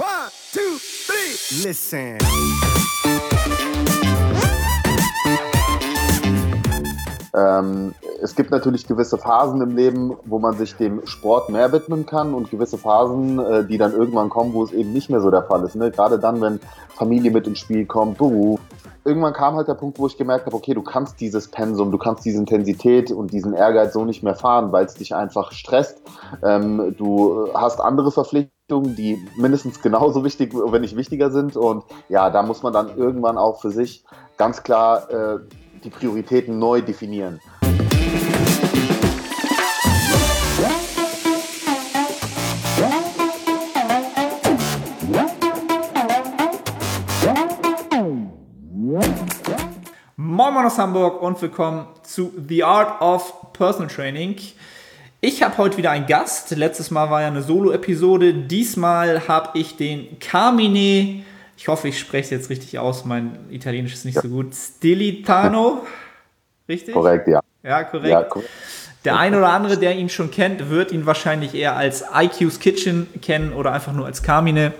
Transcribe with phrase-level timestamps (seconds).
[0.00, 1.68] One, two, three.
[1.68, 2.16] Listen.
[7.34, 12.06] Ähm, es gibt natürlich gewisse Phasen im Leben, wo man sich dem Sport mehr widmen
[12.06, 15.30] kann und gewisse Phasen, äh, die dann irgendwann kommen, wo es eben nicht mehr so
[15.30, 15.76] der Fall ist.
[15.76, 15.90] Ne?
[15.90, 16.60] Gerade dann, wenn
[16.96, 18.58] Familie mit ins Spiel kommt, Beruf.
[19.04, 21.98] Irgendwann kam halt der Punkt, wo ich gemerkt habe, okay, du kannst dieses Pensum, du
[21.98, 26.02] kannst diese Intensität und diesen Ehrgeiz so nicht mehr fahren, weil es dich einfach stresst.
[26.42, 31.56] Ähm, du hast andere Verpflichtungen, die mindestens genauso wichtig, wenn nicht wichtiger sind.
[31.56, 34.04] Und ja, da muss man dann irgendwann auch für sich
[34.36, 35.38] ganz klar äh,
[35.84, 37.40] die Prioritäten neu definieren.
[50.40, 54.36] Moin Moin aus Hamburg und willkommen zu The Art of Personal Training.
[55.20, 56.56] Ich habe heute wieder einen Gast.
[56.56, 58.32] Letztes Mal war ja eine Solo-Episode.
[58.32, 61.24] Diesmal habe ich den Carmine
[61.58, 63.04] ich hoffe, ich spreche es jetzt richtig aus.
[63.04, 64.22] Mein Italienisch ist nicht ja.
[64.22, 64.54] so gut.
[64.54, 65.84] Stilitano,
[66.66, 66.94] richtig?
[66.94, 67.42] Korrekt, ja.
[67.62, 68.08] Ja, korrekt.
[68.08, 68.48] Ja, korrekt.
[69.04, 73.08] Der eine oder andere, der ihn schon kennt, wird ihn wahrscheinlich eher als IQ's Kitchen
[73.20, 74.72] kennen oder einfach nur als Carmine.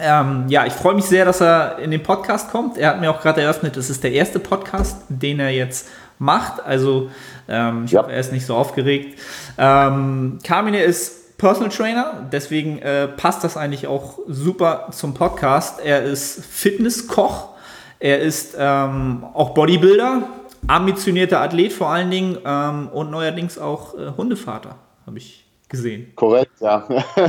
[0.00, 2.78] Ähm, ja, ich freue mich sehr, dass er in den Podcast kommt.
[2.78, 6.62] Er hat mir auch gerade eröffnet, es ist der erste Podcast, den er jetzt macht.
[6.64, 7.10] Also
[7.48, 8.02] ähm, ich ja.
[8.02, 9.18] hoffe, er ist nicht so aufgeregt.
[9.58, 15.80] Ähm, Carmine ist Personal Trainer, deswegen äh, passt das eigentlich auch super zum Podcast.
[15.82, 17.54] Er ist Fitnesskoch,
[17.98, 20.22] er ist ähm, auch Bodybuilder,
[20.66, 26.12] ambitionierter Athlet vor allen Dingen ähm, und neuerdings auch äh, Hundevater, habe ich gesehen.
[26.14, 26.86] Korrekt, ja.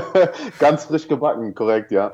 [0.59, 2.14] Ganz frisch gebacken, korrekt, ja.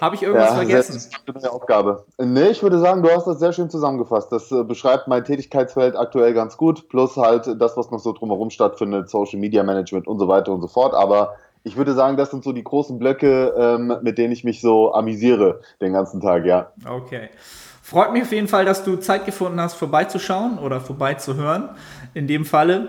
[0.00, 1.10] Habe ich irgendwas ja, vergessen?
[1.36, 2.04] Sehr Aufgabe.
[2.18, 4.30] Nee, ich würde sagen, du hast das sehr schön zusammengefasst.
[4.32, 8.50] Das äh, beschreibt mein Tätigkeitsfeld aktuell ganz gut, plus halt das, was noch so drumherum
[8.50, 10.94] stattfindet, Social Media Management und so weiter und so fort.
[10.94, 14.60] Aber ich würde sagen, das sind so die großen Blöcke, ähm, mit denen ich mich
[14.60, 16.72] so amüsiere den ganzen Tag, ja.
[16.86, 17.30] Okay.
[17.82, 21.70] Freut mich auf jeden Fall, dass du Zeit gefunden hast, vorbeizuschauen oder vorbeizuhören.
[22.14, 22.88] In dem Falle.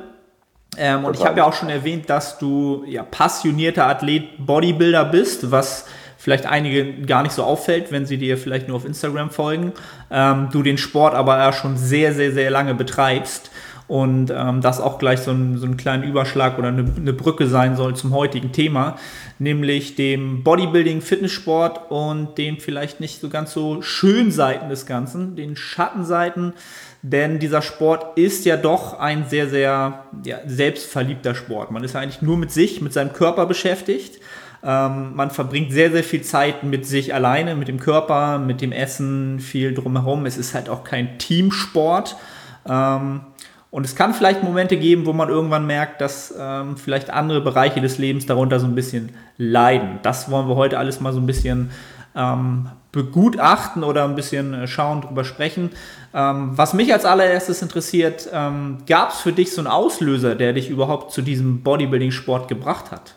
[0.77, 5.51] Ähm, und ich habe ja auch schon erwähnt, dass du ja passionierter Athlet Bodybuilder bist,
[5.51, 5.85] was
[6.25, 9.73] vielleicht einige gar nicht so auffällt, wenn sie dir vielleicht nur auf Instagram folgen,
[10.09, 13.51] ähm, du den Sport aber ja schon sehr, sehr, sehr lange betreibst
[13.85, 17.45] und ähm, das auch gleich so ein, so ein kleiner Überschlag oder eine, eine, Brücke
[17.45, 18.95] sein soll zum heutigen Thema,
[19.37, 25.35] nämlich dem Bodybuilding, Fitnesssport und den vielleicht nicht so ganz so schönen Seiten des Ganzen,
[25.35, 26.53] den Schattenseiten,
[27.03, 31.69] denn dieser Sport ist ja doch ein sehr, sehr ja, selbstverliebter Sport.
[31.69, 34.19] Man ist ja eigentlich nur mit sich, mit seinem Körper beschäftigt
[34.65, 38.71] ähm, man verbringt sehr, sehr viel Zeit mit sich alleine, mit dem Körper, mit dem
[38.71, 40.25] Essen, viel drumherum.
[40.25, 42.15] Es ist halt auch kein Teamsport.
[42.67, 43.21] Ähm,
[43.69, 47.79] und es kann vielleicht Momente geben, wo man irgendwann merkt, dass ähm, vielleicht andere Bereiche
[47.79, 49.99] des Lebens darunter so ein bisschen leiden.
[50.01, 51.69] Das wollen wir heute alles mal so ein bisschen
[52.15, 55.71] ähm, begutachten oder ein bisschen äh, schauen, drüber sprechen.
[56.13, 60.53] Ähm, was mich als allererstes interessiert, ähm, gab es für dich so einen Auslöser, der
[60.53, 63.15] dich überhaupt zu diesem Bodybuilding-Sport gebracht hat?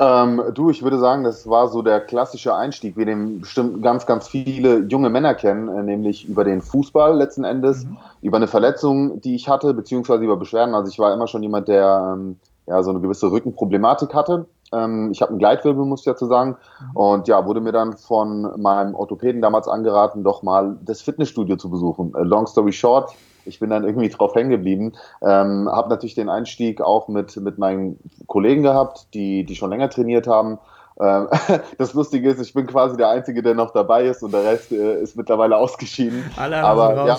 [0.00, 4.06] Ähm, du, ich würde sagen, das war so der klassische Einstieg, wie den bestimmt ganz,
[4.06, 7.96] ganz viele junge Männer kennen, äh, nämlich über den Fußball letzten Endes, mhm.
[8.22, 10.74] über eine Verletzung, die ich hatte, beziehungsweise über Beschwerden.
[10.74, 14.46] Also ich war immer schon jemand, der ähm, ja so eine gewisse Rückenproblematik hatte.
[14.72, 16.56] Ähm, ich habe einen Gleitwirbel, muss ich dazu sagen.
[16.80, 16.96] Mhm.
[16.96, 21.70] Und ja, wurde mir dann von meinem Orthopäden damals angeraten, doch mal das Fitnessstudio zu
[21.70, 22.14] besuchen.
[22.14, 23.12] Äh, long story short,
[23.48, 24.92] ich bin dann irgendwie drauf hängen geblieben.
[25.22, 29.90] Ähm, habe natürlich den Einstieg auch mit, mit meinen Kollegen gehabt, die, die schon länger
[29.90, 30.58] trainiert haben.
[31.00, 31.28] Ähm,
[31.78, 34.72] das Lustige ist, ich bin quasi der Einzige, der noch dabei ist und der Rest
[34.72, 36.30] äh, ist mittlerweile ausgeschieden.
[36.36, 37.08] Alle Aber raus.
[37.08, 37.18] ja.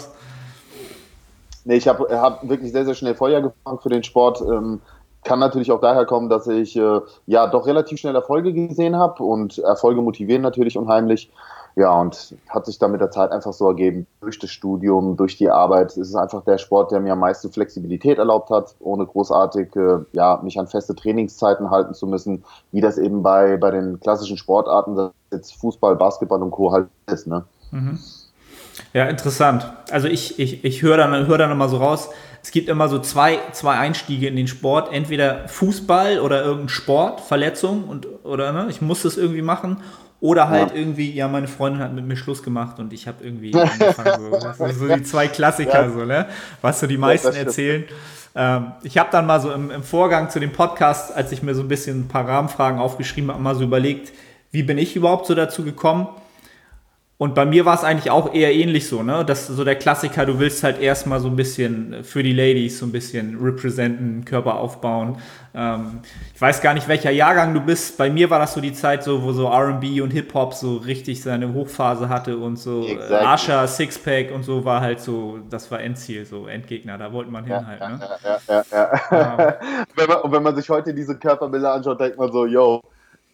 [1.65, 4.41] Nee, ich habe hab wirklich sehr, sehr schnell Feuer gefangen für den Sport.
[4.41, 4.81] Ähm,
[5.23, 9.21] kann natürlich auch daher kommen, dass ich äh, ja doch relativ schnell Erfolge gesehen habe
[9.23, 11.29] und Erfolge motivieren natürlich unheimlich.
[11.79, 15.37] Ja, und hat sich dann mit der Zeit einfach so ergeben, durch das Studium, durch
[15.37, 15.91] die Arbeit.
[15.91, 19.99] Es ist einfach der Sport, der mir am meisten Flexibilität erlaubt hat, ohne großartig äh,
[20.11, 24.35] ja, mich an feste Trainingszeiten halten zu müssen, wie das eben bei, bei den klassischen
[24.35, 26.73] Sportarten, jetzt Fußball, Basketball und Co.
[26.73, 27.27] halt ist.
[27.27, 27.45] Ne?
[27.71, 27.97] Mhm.
[28.91, 29.71] Ja, interessant.
[29.89, 32.09] Also ich, ich, ich höre dann, hör dann immer so raus,
[32.43, 34.91] es gibt immer so zwei, zwei Einstiege in den Sport.
[34.91, 39.77] Entweder Fußball oder irgendein Sport, Verletzung und, oder ne, ich muss das irgendwie machen.
[40.21, 40.75] Oder halt ja.
[40.75, 44.31] irgendwie, ja, meine Freundin hat mit mir Schluss gemacht und ich habe irgendwie angefangen.
[44.57, 44.67] So.
[44.67, 45.89] So die zwei Klassiker, ja.
[45.89, 46.25] so, ne?
[46.61, 47.85] Was so die meisten ja, erzählen.
[48.35, 51.55] Ähm, ich habe dann mal so im, im, Vorgang zu dem Podcast, als ich mir
[51.55, 54.11] so ein bisschen ein paar Rahmenfragen aufgeschrieben habe, mal so überlegt,
[54.51, 56.07] wie bin ich überhaupt so dazu gekommen?
[57.21, 59.25] Und bei mir war es eigentlich auch eher ähnlich so, ne?
[59.25, 62.85] Das so der Klassiker, du willst halt erstmal so ein bisschen für die Ladies so
[62.85, 65.17] ein bisschen representen, Körper aufbauen.
[65.53, 65.99] Ähm,
[66.33, 67.97] ich weiß gar nicht, welcher Jahrgang du bist.
[67.97, 71.21] Bei mir war das so die Zeit, so, wo so RB und Hip-Hop so richtig
[71.21, 73.27] seine Hochphase hatte und so äh, exactly.
[73.27, 77.43] Asha, Sixpack und so war halt so, das war Endziel, so Endgegner, da wollte man
[77.43, 77.81] hin ja, halt.
[77.81, 77.99] Ne?
[78.23, 79.01] Ja, ja, ja.
[79.11, 79.57] ja.
[79.97, 82.79] wenn man, und wenn man sich heute diese Körperbilder anschaut, denkt man so, yo,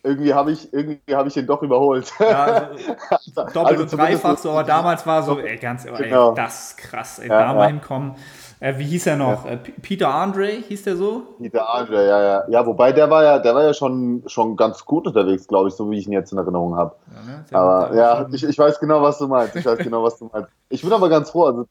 [0.05, 2.13] irgendwie habe ich, irgendwie ich den doch überholt.
[2.19, 2.69] Ja,
[3.09, 6.29] also, doppelt also und dreifach so, aber damals war so, ey, ganz, genau.
[6.29, 8.15] ey, das ist krass, ey, ja, da mal hinkommen.
[8.61, 9.45] Äh, wie hieß er noch?
[9.45, 11.23] Äh, Peter Andre hieß der so?
[11.39, 12.43] Peter Andre, ja, ja.
[12.47, 15.75] Ja, wobei der war ja, der war ja schon, schon ganz gut unterwegs, glaube ich,
[15.75, 16.95] so wie ich ihn jetzt in Erinnerung habe.
[17.27, 17.43] Ne?
[17.51, 19.55] Aber ja, ich, ich weiß genau, was du meinst.
[19.55, 20.49] Ich weiß genau, was du meinst.
[20.69, 21.43] Ich bin aber ganz froh.
[21.43, 21.65] Also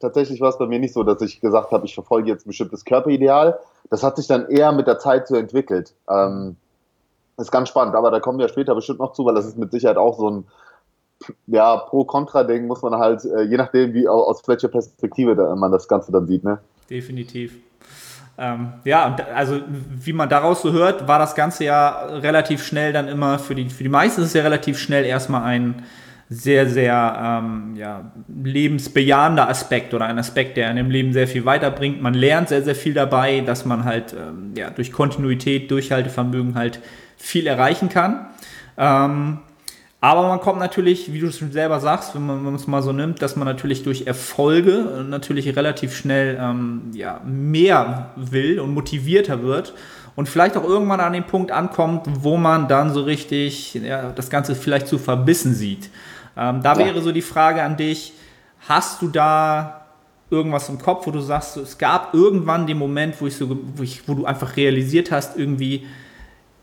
[0.00, 2.48] tatsächlich war es bei mir nicht so, dass ich gesagt habe, ich verfolge jetzt ein
[2.48, 3.58] bestimmtes Körperideal.
[3.90, 5.94] Das hat sich dann eher mit der Zeit so entwickelt.
[6.08, 6.56] Ähm,
[7.36, 9.58] das ist ganz spannend, aber da kommen wir später bestimmt noch zu, weil das ist
[9.58, 10.44] mit Sicherheit auch so ein
[11.46, 16.12] ja, Pro-Kontra-Ding, muss man halt, äh, je nachdem, wie aus welcher Perspektive man das Ganze
[16.12, 16.44] dann sieht.
[16.44, 16.58] Ne?
[16.90, 17.54] Definitiv.
[18.38, 23.08] Ähm, ja, also wie man daraus so hört, war das Ganze ja relativ schnell dann
[23.08, 25.82] immer, für die, für die meisten ist es ja relativ schnell erstmal ein
[26.30, 28.10] sehr, sehr ähm, ja,
[28.42, 32.00] lebensbejahender Aspekt oder ein Aspekt, der in dem Leben sehr viel weiterbringt.
[32.00, 36.80] Man lernt sehr, sehr viel dabei, dass man halt ähm, ja, durch Kontinuität, Durchhaltevermögen halt
[37.22, 38.26] viel erreichen kann.
[38.76, 39.38] Ähm,
[40.00, 43.22] aber man kommt natürlich, wie du es selber sagst, wenn man, es mal so nimmt,
[43.22, 49.74] dass man natürlich durch Erfolge natürlich relativ schnell ähm, ja, mehr will und motivierter wird
[50.16, 54.28] und vielleicht auch irgendwann an den Punkt ankommt, wo man dann so richtig ja, das
[54.28, 55.90] Ganze vielleicht zu verbissen sieht.
[56.36, 56.78] Ähm, da ja.
[56.78, 58.12] wäre so die Frage an dich,
[58.66, 59.82] hast du da
[60.30, 63.82] irgendwas im Kopf, wo du sagst, es gab irgendwann den Moment, wo, ich so, wo,
[63.84, 65.86] ich, wo du einfach realisiert hast, irgendwie,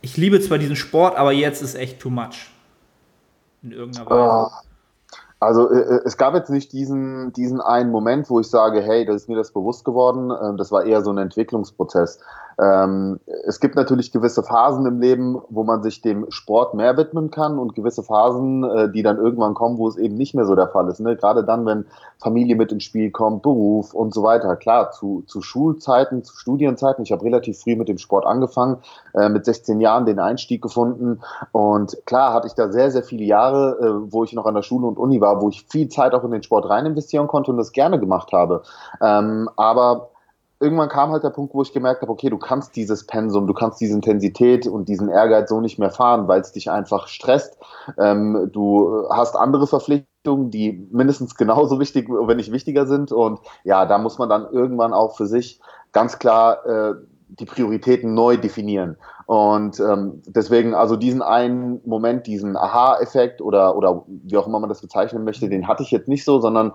[0.01, 2.51] ich liebe zwar diesen Sport, aber jetzt ist echt too much.
[3.62, 4.51] In irgendeiner Weise.
[4.54, 4.69] Oh.
[5.42, 9.06] Also äh, äh, es gab jetzt nicht diesen, diesen einen Moment, wo ich sage, hey,
[9.06, 10.31] das ist mir das bewusst geworden.
[10.31, 12.19] Ähm, das war eher so ein Entwicklungsprozess.
[12.62, 17.32] Ähm, es gibt natürlich gewisse Phasen im Leben, wo man sich dem Sport mehr widmen
[17.32, 20.56] kann und gewisse Phasen, äh, die dann irgendwann kommen, wo es eben nicht mehr so
[20.56, 21.00] der Fall ist.
[21.00, 21.16] Ne?
[21.16, 21.86] Gerade dann, wenn
[22.18, 24.58] Familie mit ins Spiel kommt, Beruf und so weiter.
[24.58, 27.04] Klar, zu, zu Schulzeiten, zu Studienzeiten.
[27.04, 28.78] Ich habe relativ früh mit dem Sport angefangen,
[29.14, 31.22] äh, mit 16 Jahren den Einstieg gefunden
[31.52, 34.64] und klar hatte ich da sehr, sehr viele Jahre, äh, wo ich noch an der
[34.64, 37.52] Schule und Uni war, wo ich viel Zeit auch in den Sport rein investieren konnte
[37.52, 38.64] und das gerne gemacht habe.
[39.02, 40.10] Ähm, aber
[40.60, 43.54] irgendwann kam halt der Punkt, wo ich gemerkt habe, okay, du kannst dieses Pensum, du
[43.54, 47.58] kannst diese Intensität und diesen Ehrgeiz so nicht mehr fahren, weil es dich einfach stresst.
[47.98, 53.12] Ähm, du hast andere Verpflichtungen, die mindestens genauso wichtig, wenn nicht wichtiger sind.
[53.12, 55.62] Und ja, da muss man dann irgendwann auch für sich
[55.94, 56.96] ganz klar äh,
[57.30, 58.98] die Prioritäten neu definieren.
[59.28, 64.70] Und ähm, deswegen, also diesen einen Moment, diesen Aha-Effekt oder, oder wie auch immer man
[64.70, 66.74] das bezeichnen möchte, den hatte ich jetzt nicht so, sondern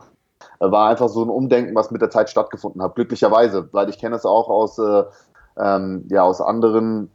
[0.61, 2.95] war einfach so ein Umdenken, was mit der Zeit stattgefunden hat.
[2.95, 5.05] Glücklicherweise, weil ich kenne es auch aus, äh,
[5.59, 7.11] ähm, ja, aus anderen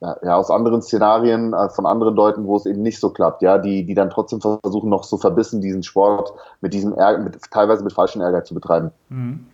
[0.00, 3.58] ja, aus anderen Szenarien äh, von anderen Leuten, wo es eben nicht so klappt, ja,
[3.58, 7.82] die, die dann trotzdem versuchen, noch so verbissen diesen Sport mit diesem Ehrgeiz, mit, teilweise
[7.82, 8.90] mit falschem Ehrgeiz zu betreiben.
[9.08, 9.46] Mhm.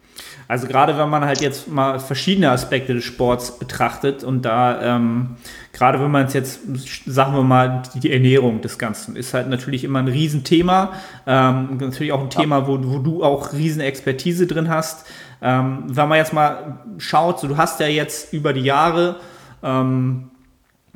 [0.48, 5.36] Also gerade wenn man halt jetzt mal verschiedene Aspekte des Sports betrachtet und da ähm,
[5.72, 6.60] gerade wenn man es jetzt,
[7.06, 10.92] sagen wir mal, die Ernährung des Ganzen ist halt natürlich immer ein Riesenthema.
[11.26, 15.06] Ähm, natürlich auch ein Thema, wo, wo du auch Riesenexpertise drin hast.
[15.40, 19.16] Ähm, wenn man jetzt mal schaut, so, du hast ja jetzt über die Jahre
[19.62, 20.30] ähm,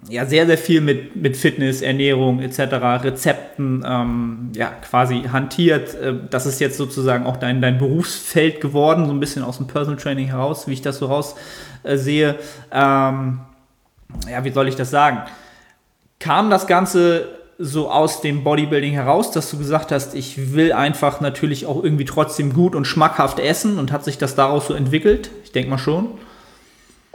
[0.09, 2.59] ja, sehr, sehr viel mit, mit Fitness, Ernährung etc.,
[3.03, 5.95] Rezepten ähm, ja, quasi hantiert.
[5.95, 9.67] Äh, das ist jetzt sozusagen auch dein, dein Berufsfeld geworden, so ein bisschen aus dem
[9.67, 11.35] Personal Training heraus, wie ich das so raus
[11.83, 12.37] äh, sehe.
[12.71, 13.41] Ähm,
[14.31, 15.23] ja, wie soll ich das sagen?
[16.21, 17.29] Kam das Ganze
[17.59, 22.05] so aus dem Bodybuilding heraus, dass du gesagt hast, ich will einfach natürlich auch irgendwie
[22.05, 25.31] trotzdem gut und schmackhaft essen und hat sich das daraus so entwickelt?
[25.45, 26.11] Ich denke mal schon.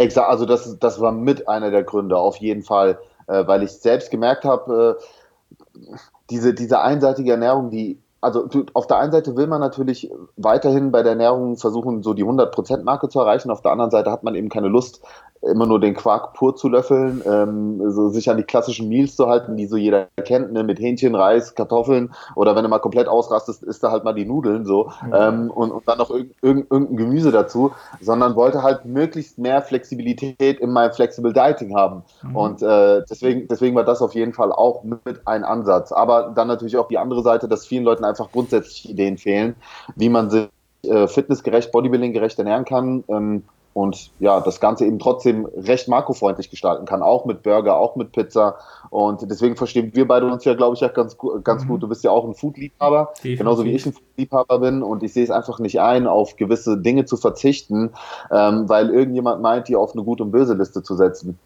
[0.02, 3.72] Exakt, also das, das war mit einer der Gründe, auf jeden Fall, äh, weil ich
[3.72, 5.88] selbst gemerkt habe, äh,
[6.32, 11.02] diese, diese einseitige Ernährung, die, also auf der einen Seite will man natürlich weiterhin bei
[11.02, 14.50] der Ernährung versuchen, so die 100%-Marke zu erreichen, auf der anderen Seite hat man eben
[14.50, 15.02] keine Lust,
[15.42, 19.28] immer nur den Quark pur zu löffeln, ähm, so sich an die klassischen Meals zu
[19.28, 22.14] halten, die so jeder kennt, ne, mit Hähnchen, Reis, Kartoffeln.
[22.36, 25.14] Oder wenn du mal komplett ausrastest, isst du halt mal die Nudeln so mhm.
[25.14, 29.62] ähm, und, und, dann noch irg irg irgendein Gemüse dazu, sondern wollte halt möglichst mehr
[29.64, 32.04] Flexibilität in meinem Flexible Dieting haben.
[32.22, 32.36] Mhm.
[32.36, 36.48] und äh, deswegen, deswegen war das auf jeden Fall auch mit ein Ansatz, aber dann
[36.48, 39.56] natürlich auch die andere Seite, dass vielen Leuten einfach grundsätzlich Ideen fehlen,
[39.96, 40.48] wie man sich
[40.84, 46.86] äh, fitnessgerecht, bodybuildinggerecht ernähren kann, ähm, und ja, das Ganze eben trotzdem recht makrofreundlich gestalten
[46.86, 48.58] kann, auch mit Burger, auch mit Pizza.
[48.90, 51.68] Und deswegen verstehen wir beide uns ja, glaube ich, ja ganz, ganz mhm.
[51.70, 51.84] gut.
[51.84, 54.84] Du bist ja auch ein Foodliebhaber, genauso wie ich ein Foodliebhaber bin.
[54.84, 57.92] Und ich sehe es einfach nicht ein, auf gewisse Dinge zu verzichten,
[58.30, 61.40] ähm, weil irgendjemand meint, die auf eine Gut- und Böse-Liste zu setzen.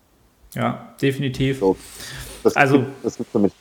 [0.56, 1.60] Ja, definitiv.
[1.60, 1.76] So,
[2.44, 3.52] das also, gibt, das gibt für mich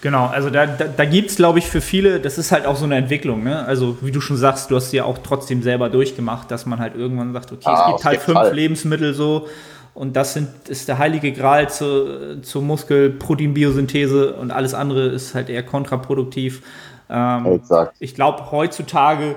[0.00, 2.76] Genau, also da, da, da gibt es, glaube ich, für viele, das ist halt auch
[2.76, 3.42] so eine Entwicklung.
[3.42, 3.64] Ne?
[3.64, 6.94] Also, wie du schon sagst, du hast ja auch trotzdem selber durchgemacht, dass man halt
[6.96, 8.54] irgendwann sagt, okay, ah, es gibt halt fünf Fall.
[8.54, 9.48] Lebensmittel so
[9.94, 15.50] und das sind, ist der heilige Gral zur, zur Muskelproteinbiosynthese und alles andere ist halt
[15.50, 16.62] eher kontraproduktiv.
[17.08, 17.96] Ähm, Exakt.
[17.98, 19.34] Ich glaube, heutzutage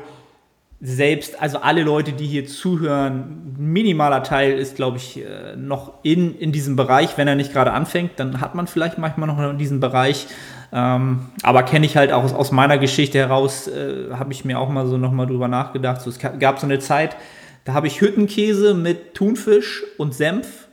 [0.86, 6.38] selbst, also alle Leute, die hier zuhören, minimaler Teil ist, glaube ich, äh, noch in,
[6.38, 7.18] in diesem Bereich.
[7.18, 10.28] Wenn er nicht gerade anfängt, dann hat man vielleicht manchmal noch in diesem Bereich.
[10.74, 14.60] Ähm, aber kenne ich halt auch aus, aus meiner Geschichte heraus, äh, habe ich mir
[14.60, 16.02] auch mal so nochmal drüber nachgedacht.
[16.02, 17.16] So, es gab so eine Zeit,
[17.64, 20.68] da habe ich Hüttenkäse mit Thunfisch und Senf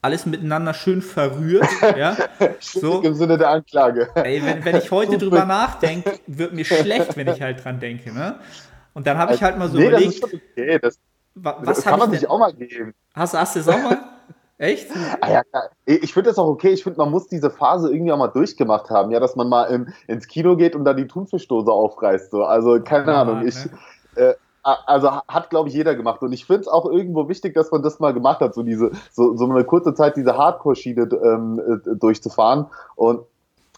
[0.00, 1.68] alles miteinander schön verrührt.
[1.96, 2.16] ja,
[2.58, 3.02] so.
[3.02, 4.08] Im Sinne der Anklage.
[4.14, 8.12] Ey, wenn, wenn ich heute drüber nachdenke, wird mir schlecht, wenn ich halt dran denke.
[8.12, 8.36] Ne?
[8.94, 10.22] Und dann habe ich halt mal so nee, überlegt.
[10.22, 10.78] Das ist okay.
[10.80, 10.98] Das,
[11.34, 12.94] was das kann man sich auch mal geben.
[13.14, 13.98] Hast, hast du es auch mal?
[14.58, 14.90] Echt?
[15.20, 15.42] Ah, ja,
[15.86, 16.68] ich finde das auch okay.
[16.68, 19.64] Ich finde, man muss diese Phase irgendwie auch mal durchgemacht haben, ja, dass man mal
[19.64, 22.30] in, ins Kino geht und dann die Thunfischdose aufreißt.
[22.30, 22.44] So.
[22.44, 23.46] Also, keine oh, Ahnung.
[23.46, 23.72] Ich, ne?
[24.14, 26.22] äh, also hat, glaube ich, jeder gemacht.
[26.22, 28.92] Und ich finde es auch irgendwo wichtig, dass man das mal gemacht hat, so diese,
[29.10, 32.66] so, so eine kurze Zeit diese Hardcore-Schiene ähm, äh, durchzufahren.
[32.94, 33.22] Und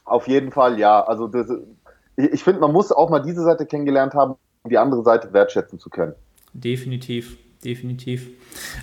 [0.04, 1.46] auf jeden Fall, ja, also das,
[2.16, 4.34] ich, ich finde, man muss auch mal diese Seite kennengelernt haben,
[4.70, 6.14] die andere Seite wertschätzen zu können.
[6.54, 8.28] Definitiv, definitiv.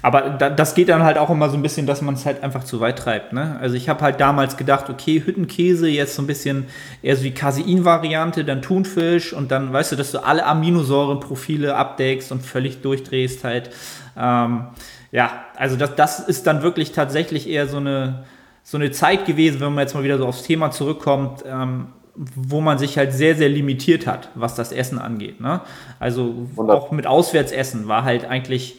[0.02, 2.44] Aber da, das geht dann halt auch immer so ein bisschen, dass man es halt
[2.44, 3.34] einfach zu weit treibt.
[3.34, 3.58] Ne?
[3.60, 6.66] Also ich habe halt damals gedacht, okay, Hüttenkäse jetzt so ein bisschen
[7.02, 12.32] eher so die Casein-Variante, dann Thunfisch und dann weißt du, dass du alle Aminosäurenprofile abdeckst
[12.32, 13.72] und völlig durchdrehst halt.
[14.18, 14.68] Ähm,
[15.12, 18.26] ja, also das, das ist dann wirklich tatsächlich eher so eine,
[18.64, 21.44] so eine Zeit gewesen, wenn man jetzt mal wieder so aufs Thema zurückkommt.
[21.46, 25.40] Ähm, wo man sich halt sehr, sehr limitiert hat, was das Essen angeht.
[25.40, 25.62] Ne?
[26.00, 28.76] Also auch mit Auswärtsessen war halt eigentlich,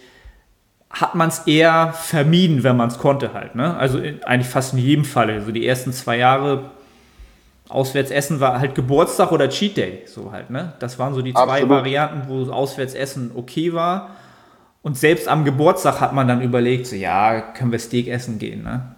[0.90, 3.54] hat man es eher vermieden, wenn man es konnte halt.
[3.54, 3.76] Ne?
[3.76, 5.30] Also in, eigentlich fast in jedem Fall.
[5.30, 6.70] Also die ersten zwei Jahre
[7.68, 10.02] Auswärtsessen war halt Geburtstag oder Cheat Day.
[10.06, 10.74] So halt, ne?
[10.78, 11.70] Das waren so die zwei Absolut.
[11.70, 14.10] Varianten, wo Auswärtsessen okay war.
[14.82, 18.62] Und selbst am Geburtstag hat man dann überlegt, so ja, können wir Steak essen gehen.
[18.62, 18.94] Ne?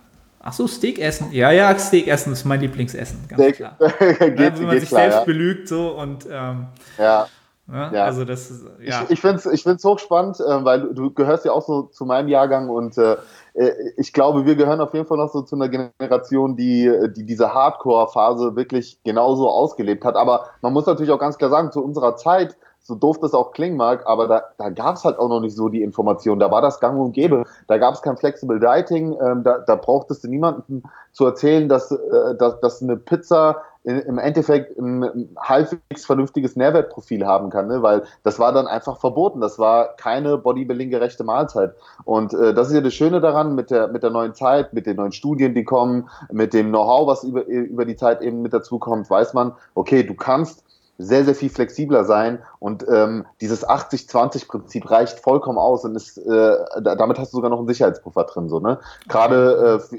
[0.46, 1.32] Ach so, Steak essen.
[1.32, 3.56] Ja, ja, Steak essen ist mein Lieblingsessen, ganz Steak.
[3.56, 3.76] klar.
[3.78, 5.24] geht, ja, wenn man sich klar, selbst ja.
[5.24, 6.66] belügt so und ähm,
[6.98, 7.26] ja.
[7.66, 8.04] Ja, ja.
[8.04, 9.04] Also das ist, ja.
[9.04, 11.84] Ich, ich finde es ich find's hochspannend, äh, weil du, du, gehörst ja auch so
[11.84, 13.16] zu meinem Jahrgang und äh,
[13.54, 17.24] äh, ich glaube, wir gehören auf jeden Fall noch so zu einer Generation, die, die
[17.24, 20.14] diese Hardcore-Phase wirklich genauso ausgelebt hat.
[20.14, 22.54] Aber man muss natürlich auch ganz klar sagen, zu unserer Zeit
[22.86, 25.56] so doof das auch klingen mag, aber da, da gab es halt auch noch nicht
[25.56, 26.38] so die Information.
[26.38, 27.44] Da war das gang und gäbe.
[27.66, 29.16] Da gab es kein Flexible Dieting.
[29.20, 34.16] Ähm, da, da brauchtest du niemanden zu erzählen, dass, äh, dass, dass eine Pizza im
[34.16, 37.82] Endeffekt ein, halbwegs vernünftiges Nährwertprofil haben kann, ne?
[37.82, 39.42] weil das war dann einfach verboten.
[39.42, 41.74] Das war keine Bodybuilding-gerechte Mahlzeit.
[42.04, 44.86] Und äh, das ist ja das Schöne daran mit der, mit der neuen Zeit, mit
[44.86, 48.54] den neuen Studien, die kommen, mit dem Know-how, was über, über die Zeit eben mit
[48.54, 50.64] dazu kommt, weiß man, okay, du kannst
[50.98, 56.56] sehr, sehr viel flexibler sein und ähm, dieses 80-20-Prinzip reicht vollkommen aus und ist, äh,
[56.82, 58.78] damit hast du sogar noch einen Sicherheitspuffer drin, so, ne?
[59.08, 59.98] Gerade, äh,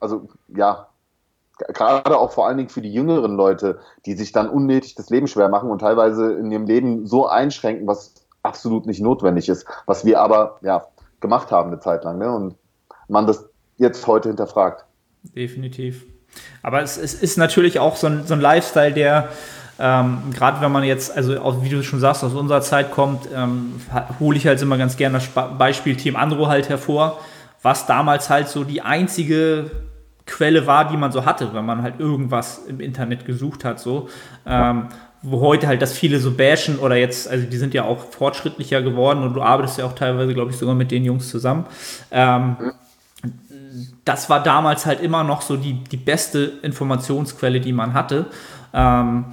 [0.00, 0.88] also, ja,
[1.58, 5.26] gerade auch vor allen Dingen für die jüngeren Leute, die sich dann unnötig das Leben
[5.26, 10.04] schwer machen und teilweise in ihrem Leben so einschränken, was absolut nicht notwendig ist, was
[10.04, 10.86] wir aber, ja,
[11.20, 12.32] gemacht haben eine Zeit lang, ne?
[12.32, 12.54] Und
[13.08, 14.84] man das jetzt heute hinterfragt.
[15.22, 16.06] Definitiv.
[16.62, 19.30] Aber es, es ist natürlich auch so ein, so ein Lifestyle, der
[19.78, 23.28] ähm, Gerade wenn man jetzt, also auch, wie du schon sagst, aus unserer Zeit kommt,
[23.34, 23.74] ähm,
[24.18, 27.20] hole ich halt immer ganz gerne das Beispiel Team Andro halt hervor,
[27.62, 29.70] was damals halt so die einzige
[30.26, 34.08] Quelle war, die man so hatte, wenn man halt irgendwas im Internet gesucht hat, so.
[34.46, 34.88] Ähm,
[35.22, 38.82] wo heute halt das viele so bashen oder jetzt, also die sind ja auch fortschrittlicher
[38.82, 41.66] geworden und du arbeitest ja auch teilweise, glaube ich, sogar mit den Jungs zusammen.
[42.12, 42.56] Ähm,
[44.04, 48.26] das war damals halt immer noch so die, die beste Informationsquelle, die man hatte.
[48.72, 49.24] Ähm,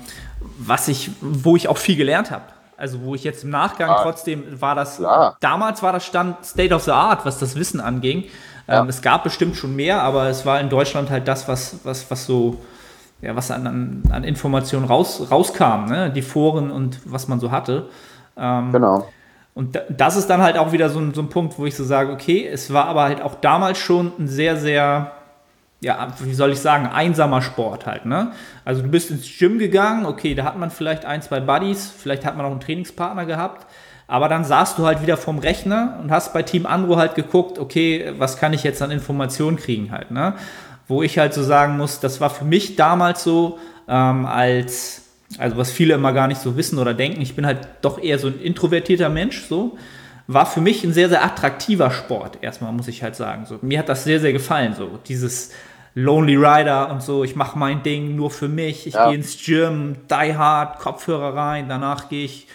[0.58, 2.44] was ich, wo ich auch viel gelernt habe.
[2.78, 5.38] Also wo ich jetzt im Nachgang ah, trotzdem war das, klar.
[5.40, 8.25] damals war das Stand State of the Art, was das Wissen anging.
[8.68, 8.82] Ja.
[8.82, 12.10] Ähm, es gab bestimmt schon mehr, aber es war in Deutschland halt das, was, was,
[12.12, 12.60] was so,
[13.22, 16.10] ja, was an, an, an Informationen raus, rauskam, ne?
[16.10, 17.88] die Foren und was man so hatte.
[18.36, 19.08] Ähm, genau.
[19.54, 21.86] Und das ist dann halt auch wieder so ein, so ein Punkt, wo ich so
[21.86, 25.14] sage, okay, es war aber halt auch damals schon ein sehr, sehr
[25.82, 28.32] ja, wie soll ich sagen, einsamer Sport halt, ne?
[28.63, 32.25] Also du bist ins Gym gegangen, okay, da hat man vielleicht ein, zwei Buddies, vielleicht
[32.25, 33.67] hat man auch einen Trainingspartner gehabt,
[34.08, 37.58] Aber dann saßt du halt wieder vorm Rechner und hast bei Team Andro halt geguckt,
[37.58, 40.36] okay, was kann ich jetzt an Informationen kriegen halt, ne?
[40.88, 45.01] Wo ich halt so sagen muss, das war für mich damals so, ähm, als,
[45.39, 48.20] also was viele immer gar nicht so wissen oder denken, ich bin halt doch eher
[48.20, 49.77] so ein introvertierter Mensch, so,
[50.27, 53.46] war für mich ein sehr, sehr attraktiver Sport, erstmal muss ich halt sagen.
[53.46, 55.51] So, mir hat das sehr, sehr gefallen, so, dieses
[55.94, 59.08] Lonely Rider und so, ich mache mein Ding nur für mich, ich ja.
[59.08, 62.48] gehe ins Gym, die hard, Kopfhörer rein, danach gehe ich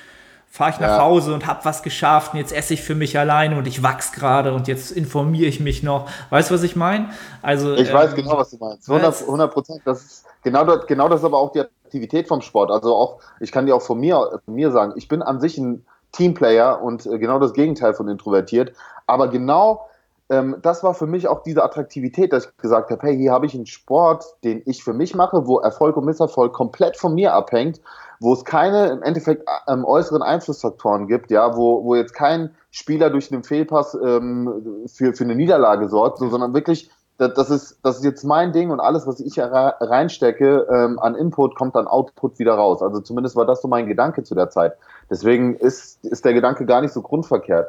[0.51, 1.03] fahre ich nach ja.
[1.03, 4.11] Hause und habe was geschafft und jetzt esse ich für mich alleine und ich wachs
[4.11, 6.11] gerade und jetzt informiere ich mich noch.
[6.31, 7.11] Weißt du, was ich meine?
[7.41, 8.91] Also, ich ähm, weiß genau, was du meinst.
[8.91, 9.83] 100 Prozent.
[9.85, 12.73] Das ist genau das, genau das ist aber auch die Aktivität vom Sport.
[12.73, 15.57] Also auch, ich kann dir auch von mir, von mir sagen, ich bin an sich
[15.57, 18.73] ein Teamplayer und äh, genau das Gegenteil von introvertiert.
[19.07, 19.87] Aber genau
[20.29, 23.47] ähm, das war für mich auch diese Attraktivität, dass ich gesagt habe, hey, hier habe
[23.47, 27.35] ich einen Sport, den ich für mich mache, wo Erfolg und Misserfolg komplett von mir
[27.35, 27.81] abhängt
[28.21, 33.11] wo es keine im Endeffekt ähm, äußeren Einflussfaktoren gibt, ja, wo, wo jetzt kein Spieler
[33.11, 37.81] durch einen Fehlpass ähm, für, für eine Niederlage sorgt, so, sondern wirklich, das, das, ist,
[37.83, 41.87] das ist jetzt mein Ding und alles, was ich reinstecke ähm, an Input, kommt dann
[41.87, 42.83] Output wieder raus.
[42.83, 44.75] Also zumindest war das so mein Gedanke zu der Zeit.
[45.11, 47.69] Deswegen ist, ist der Gedanke gar nicht so grundverkehrt.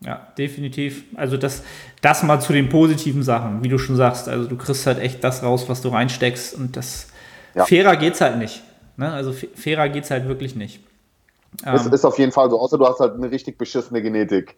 [0.00, 1.04] Ja, definitiv.
[1.14, 1.62] Also das,
[2.02, 4.28] das mal zu den positiven Sachen, wie du schon sagst.
[4.28, 7.06] Also du kriegst halt echt das raus, was du reinsteckst und das
[7.54, 7.64] ja.
[7.64, 8.62] fairer geht's halt nicht.
[8.96, 9.10] Ne?
[9.10, 10.80] Also fairer geht es halt wirklich nicht.
[11.64, 14.54] Das ähm, ist auf jeden Fall so, außer du hast halt eine richtig beschissene Genetik.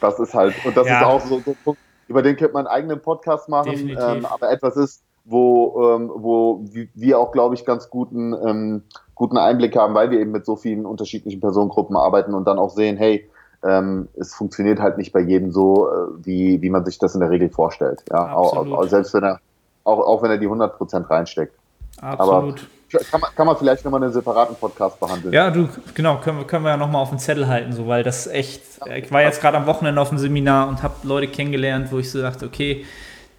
[0.00, 1.00] Das ist halt, und das ja.
[1.00, 4.24] ist auch so, so ein Punkt, über den könnte man einen eigenen Podcast machen, ähm,
[4.26, 8.82] aber etwas ist, wo, ähm, wo wir auch, glaube ich, ganz guten, ähm,
[9.14, 12.70] guten Einblick haben, weil wir eben mit so vielen unterschiedlichen Personengruppen arbeiten und dann auch
[12.70, 13.28] sehen, hey,
[13.62, 17.20] ähm, es funktioniert halt nicht bei jedem so, äh, wie, wie man sich das in
[17.20, 18.04] der Regel vorstellt.
[18.10, 19.40] Ja, auch, auch, selbst wenn er,
[19.84, 21.54] auch, auch wenn er die 100% reinsteckt.
[22.00, 22.32] Absolut.
[22.32, 25.34] Aber kann man, kann man vielleicht nochmal einen separaten Podcast behandeln.
[25.34, 28.26] Ja, du, genau, können, können wir ja nochmal auf den Zettel halten, so, weil das
[28.26, 28.62] echt,
[28.96, 32.10] ich war jetzt gerade am Wochenende auf dem Seminar und habe Leute kennengelernt, wo ich
[32.10, 32.86] so dachte, okay,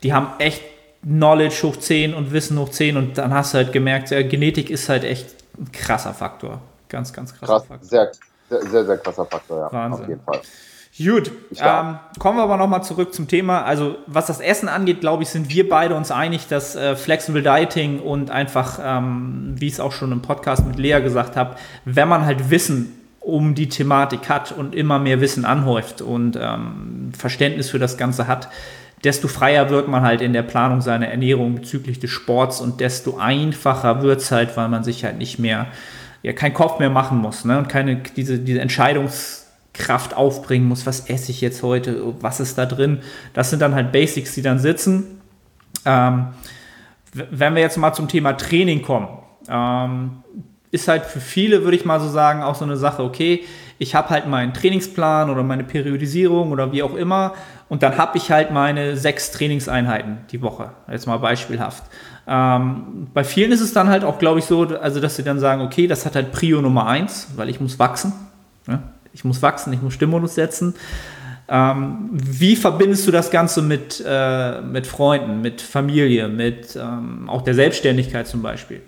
[0.04, 0.62] die haben echt
[1.04, 4.70] Knowledge hoch 10 und Wissen hoch 10 und dann hast du halt gemerkt, ja, Genetik
[4.70, 6.62] ist halt echt ein krasser Faktor.
[6.90, 7.88] Ganz, ganz krasser Krass, Faktor.
[7.88, 8.12] Sehr,
[8.50, 9.72] sehr, sehr krasser Faktor, ja.
[9.72, 10.04] Wahnsinn.
[10.04, 10.42] Auf jeden Fall.
[10.98, 13.64] Gut, ähm, kommen wir aber nochmal zurück zum Thema.
[13.64, 17.42] Also was das Essen angeht, glaube ich, sind wir beide uns einig, dass äh, Flexible
[17.42, 21.56] Dieting und einfach, ähm, wie ich es auch schon im Podcast mit Lea gesagt habe,
[21.86, 27.12] wenn man halt Wissen um die Thematik hat und immer mehr Wissen anhäuft und ähm,
[27.18, 28.50] Verständnis für das Ganze hat,
[29.04, 33.18] desto freier wird man halt in der Planung seiner Ernährung bezüglich des Sports und desto
[33.18, 35.68] einfacher wird es halt, weil man sich halt nicht mehr,
[36.24, 37.58] ja, keinen Kopf mehr machen muss ne?
[37.58, 39.40] und keine, diese, diese Entscheidungs-
[39.80, 43.00] Kraft aufbringen muss, was esse ich jetzt heute, was ist da drin.
[43.34, 45.22] Das sind dann halt Basics, die dann sitzen.
[45.86, 46.28] Ähm,
[47.14, 49.08] wenn wir jetzt mal zum Thema Training kommen,
[49.48, 50.24] ähm,
[50.72, 53.46] ist halt für viele, würde ich mal so sagen, auch so eine Sache, okay,
[53.80, 57.34] ich habe halt meinen Trainingsplan oder meine Periodisierung oder wie auch immer
[57.68, 61.84] und dann habe ich halt meine sechs Trainingseinheiten die Woche, jetzt mal beispielhaft.
[62.28, 65.40] Ähm, bei vielen ist es dann halt auch, glaube ich, so, also dass sie dann
[65.40, 68.14] sagen, okay, das hat halt Prio Nummer eins, weil ich muss wachsen.
[68.68, 68.84] Ne?
[69.14, 70.76] ich muss wachsen, ich muss Stimulus setzen.
[71.48, 77.42] Ähm, wie verbindest du das Ganze mit, äh, mit Freunden, mit Familie, mit ähm, auch
[77.42, 78.82] der Selbstständigkeit zum Beispiel?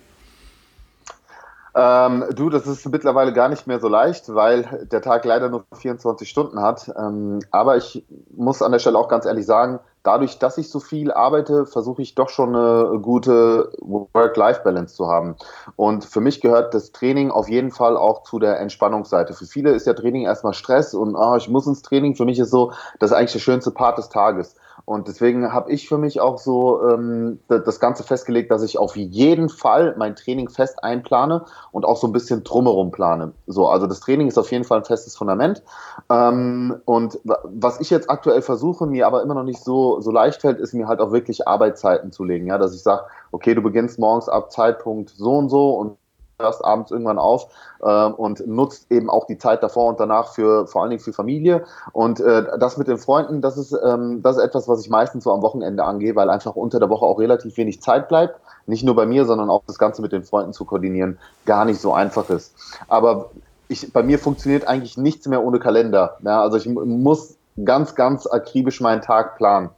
[1.73, 5.65] Ähm, du, das ist mittlerweile gar nicht mehr so leicht, weil der Tag leider nur
[5.73, 6.91] 24 Stunden hat.
[6.97, 8.05] Ähm, aber ich
[8.36, 12.01] muss an der Stelle auch ganz ehrlich sagen, dadurch, dass ich so viel arbeite, versuche
[12.01, 15.36] ich doch schon eine gute Work-Life-Balance zu haben.
[15.75, 19.34] Und für mich gehört das Training auf jeden Fall auch zu der Entspannungsseite.
[19.34, 22.15] Für viele ist ja Training erstmal Stress und oh, ich muss ins Training.
[22.15, 24.55] Für mich ist so, das ist eigentlich der schönste Part des Tages.
[24.86, 28.96] Und deswegen habe ich für mich auch so ähm, das Ganze festgelegt, dass ich auf
[28.96, 33.34] jeden Fall mein Training fest einplane und auch so ein bisschen drumherum plane.
[33.48, 35.63] So, also das Training ist auf jeden Fall ein festes Fundament.
[36.10, 40.41] Ähm, und was ich jetzt aktuell versuche, mir aber immer noch nicht so, so leicht
[40.41, 42.48] fällt, ist mir halt auch wirklich Arbeitszeiten zu legen.
[42.48, 45.98] Ja, dass ich sage, okay, du beginnst morgens ab Zeitpunkt so und so und
[46.41, 47.47] hörst abends irgendwann auf
[47.82, 51.13] äh, und nutzt eben auch die Zeit davor und danach für vor allen Dingen für
[51.13, 51.63] Familie.
[51.93, 55.23] Und äh, das mit den Freunden, das ist, ähm, das ist etwas, was ich meistens
[55.23, 58.39] so am Wochenende angehe, weil einfach unter der Woche auch relativ wenig Zeit bleibt.
[58.67, 61.82] Nicht nur bei mir, sondern auch das Ganze mit den Freunden zu koordinieren, gar nicht
[61.82, 62.54] so einfach ist.
[62.88, 63.32] Aber
[63.67, 66.17] ich, bei mir funktioniert eigentlich nichts mehr ohne Kalender.
[66.23, 69.69] Ja, also ich muss ganz, ganz akribisch meinen Tag planen.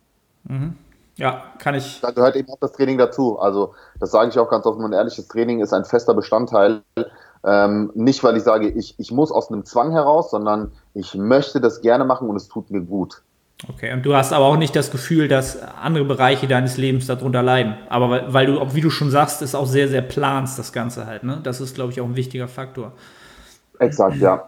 [0.46, 0.78] Mhm.
[1.16, 2.02] Ja, kann ich.
[2.02, 3.40] Da gehört eben auch das Training dazu.
[3.40, 6.82] Also, das sage ich auch ganz offen und ehrlich, das Training ist ein fester Bestandteil.
[7.46, 11.60] Ähm, nicht, weil ich sage, ich, ich muss aus einem Zwang heraus, sondern ich möchte
[11.60, 13.22] das gerne machen und es tut mir gut.
[13.70, 17.42] Okay, und du hast aber auch nicht das Gefühl, dass andere Bereiche deines Lebens darunter
[17.42, 17.78] leiden.
[17.90, 21.06] Aber weil, weil du, wie du schon sagst, es auch sehr, sehr planst, das Ganze
[21.06, 21.24] halt.
[21.24, 21.40] Ne?
[21.44, 22.94] Das ist, glaube ich, auch ein wichtiger Faktor.
[23.80, 24.48] Exakt, ja.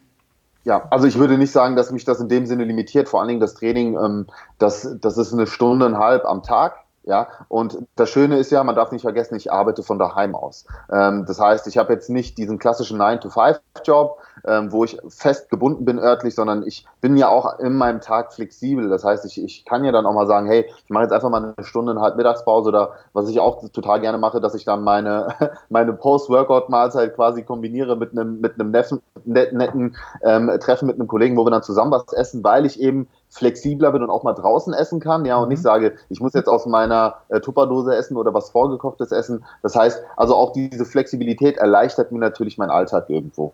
[0.65, 3.07] Ja, also ich würde nicht sagen, dass mich das in dem Sinne limitiert.
[3.07, 4.25] Vor allen Dingen das Training, ähm,
[4.57, 6.84] das, das ist eine Stunde und halb am Tag.
[7.07, 10.65] Ja, und das Schöne ist ja, man darf nicht vergessen, ich arbeite von daheim aus.
[10.91, 15.85] Ähm, das heißt, ich habe jetzt nicht diesen klassischen 9-to-5-Job, ähm, wo ich fest gebunden
[15.85, 18.89] bin örtlich, sondern ich bin ja auch in meinem Tag flexibel.
[18.89, 21.29] Das heißt, ich, ich kann ja dann auch mal sagen, hey, ich mache jetzt einfach
[21.29, 24.65] mal eine Stunde, eine halbe Mittagspause oder was ich auch total gerne mache, dass ich
[24.65, 25.27] dann meine,
[25.69, 31.37] meine Post-Workout-Mahlzeit quasi kombiniere mit einem, mit einem netten, netten ähm, Treffen mit einem Kollegen,
[31.37, 34.73] wo wir dann zusammen was essen, weil ich eben flexibler bin und auch mal draußen
[34.73, 35.63] essen kann, ja, und nicht mhm.
[35.63, 39.43] sage, ich muss jetzt aus meiner äh, Tupperdose essen oder was vorgekochtes essen.
[39.61, 43.53] Das heißt, also auch diese Flexibilität erleichtert mir natürlich meinen Alltag irgendwo.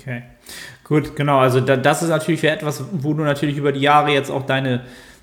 [0.00, 0.24] Okay,
[0.82, 1.38] gut, genau.
[1.38, 4.82] Also da, das ist natürlich etwas, wo du natürlich über die Jahre jetzt auch deine,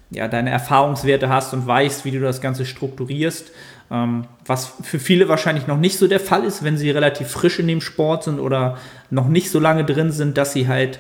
[0.09, 3.51] ja, deine Erfahrungswerte hast und weißt, wie du das Ganze strukturierst.
[3.91, 7.59] Ähm, was für viele wahrscheinlich noch nicht so der Fall ist, wenn sie relativ frisch
[7.59, 8.77] in dem Sport sind oder
[9.09, 10.99] noch nicht so lange drin sind, dass sie halt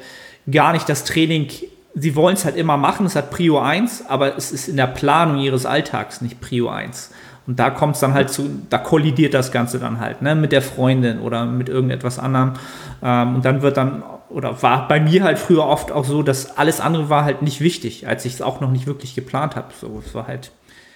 [0.49, 1.49] gar nicht das Training
[1.99, 4.87] sie wollen es halt immer machen, es hat Prio 1, aber es ist in der
[4.87, 7.11] Planung ihres Alltags nicht Prio 1.
[7.47, 10.51] Und da kommt es dann halt zu, da kollidiert das Ganze dann halt, ne, mit
[10.51, 12.53] der Freundin oder mit irgendetwas anderem.
[13.01, 16.57] Ähm, und dann wird dann, oder war bei mir halt früher oft auch so, dass
[16.57, 19.67] alles andere war halt nicht wichtig, als ich es auch noch nicht wirklich geplant habe.
[19.79, 20.51] So, es war halt,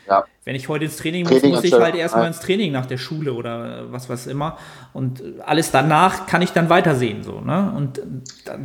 [0.10, 0.26] ja.
[0.44, 2.98] wenn ich heute ins Training, Training muss, muss ich halt erstmal ins Training nach der
[2.98, 4.58] Schule oder was was immer.
[4.92, 7.74] Und alles danach kann ich dann weitersehen, so, ne?
[7.76, 8.02] Und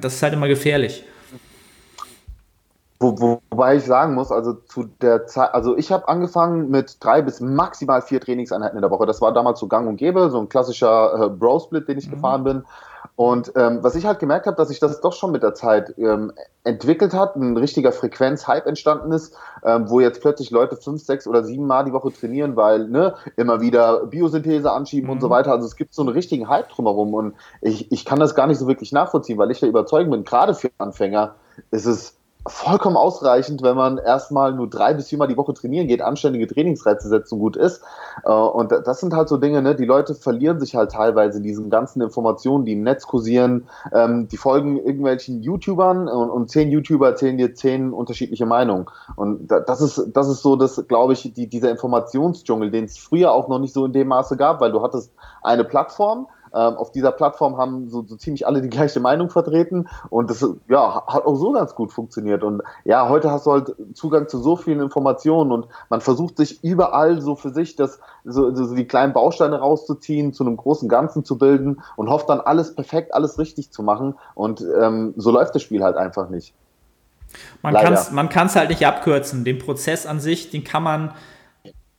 [0.00, 1.04] das ist halt immer gefährlich.
[2.98, 6.96] Wo, wo, wobei ich sagen muss, also zu der Zeit, also ich habe angefangen mit
[7.00, 9.04] drei bis maximal vier Trainingseinheiten in der Woche.
[9.04, 12.12] Das war damals so gang und gäbe, so ein klassischer äh, Bro-Split, den ich mhm.
[12.12, 12.64] gefahren bin.
[13.14, 15.94] Und ähm, was ich halt gemerkt habe, dass sich das doch schon mit der Zeit
[15.96, 16.32] ähm,
[16.64, 21.44] entwickelt hat, ein richtiger Frequenz-Hype entstanden ist, ähm, wo jetzt plötzlich Leute fünf, sechs oder
[21.44, 25.12] sieben Mal die Woche trainieren, weil ne, immer wieder Biosynthese anschieben mhm.
[25.12, 25.32] und so mhm.
[25.32, 25.52] weiter.
[25.52, 28.58] Also es gibt so einen richtigen Hype drumherum und ich, ich kann das gar nicht
[28.58, 31.36] so wirklich nachvollziehen, weil ich der Überzeugung bin, gerade für Anfänger
[31.70, 32.15] ist es
[32.48, 37.08] vollkommen ausreichend, wenn man erstmal nur drei bis viermal die Woche trainieren geht, anständige Trainingsreize
[37.08, 37.82] setzen gut ist.
[38.24, 39.74] Äh, und das sind halt so Dinge, ne?
[39.74, 43.68] die Leute verlieren sich halt teilweise in diesen ganzen Informationen, die im Netz kursieren.
[43.92, 48.86] Ähm, die folgen irgendwelchen YouTubern und, zehn YouTuber erzählen dir zehn unterschiedliche Meinungen.
[49.16, 53.32] Und das ist, das ist so, das glaube ich, die, dieser Informationsdschungel, den es früher
[53.32, 57.12] auch noch nicht so in dem Maße gab, weil du hattest eine Plattform, auf dieser
[57.12, 61.36] Plattform haben so, so ziemlich alle die gleiche Meinung vertreten und das ja, hat auch
[61.36, 62.42] so ganz gut funktioniert.
[62.42, 66.62] Und ja, heute hast du halt Zugang zu so vielen Informationen und man versucht sich
[66.64, 71.24] überall so für sich das, so, so die kleinen Bausteine rauszuziehen, zu einem großen Ganzen
[71.24, 74.14] zu bilden und hofft dann alles perfekt, alles richtig zu machen.
[74.34, 76.54] Und ähm, so läuft das Spiel halt einfach nicht.
[77.62, 79.44] Man kann es halt nicht abkürzen.
[79.44, 81.12] Den Prozess an sich, den kann man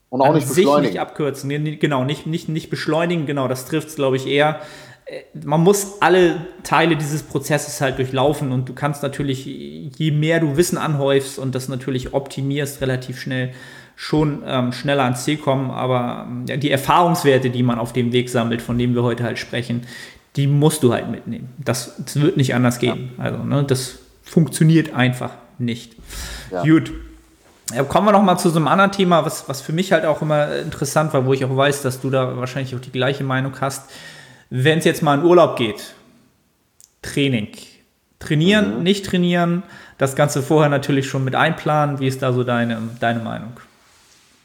[0.10, 0.84] und auch nicht beschleunigen.
[0.84, 4.62] Sich nicht abkürzen, genau, nicht, nicht, nicht beschleunigen, genau, das trifft es, glaube ich, eher.
[5.06, 10.40] Äh, man muss alle Teile dieses Prozesses halt durchlaufen und du kannst natürlich, je mehr
[10.40, 13.54] du Wissen anhäufst und das natürlich optimierst, relativ schnell
[13.96, 18.30] schon ähm, schneller ans Ziel kommen, aber ja, die Erfahrungswerte, die man auf dem Weg
[18.30, 19.88] sammelt, von dem wir heute halt sprechen,
[20.36, 21.50] die musst du halt mitnehmen.
[21.58, 23.12] Das, das wird nicht anders gehen.
[23.18, 23.24] Ja.
[23.24, 25.96] Also, ne, das funktioniert einfach nicht.
[26.52, 26.62] Ja.
[26.64, 26.94] Gut.
[27.74, 30.06] Ja, kommen wir noch mal zu so einem anderen Thema, was, was für mich halt
[30.06, 33.24] auch immer interessant war, wo ich auch weiß, dass du da wahrscheinlich auch die gleiche
[33.24, 33.90] Meinung hast.
[34.50, 35.94] Wenn es jetzt mal in Urlaub geht,
[37.02, 37.50] Training.
[38.20, 38.84] Trainieren, mhm.
[38.84, 39.64] nicht trainieren,
[39.98, 42.00] das Ganze vorher natürlich schon mit einplanen.
[42.00, 43.60] Wie ist da so deine, deine Meinung?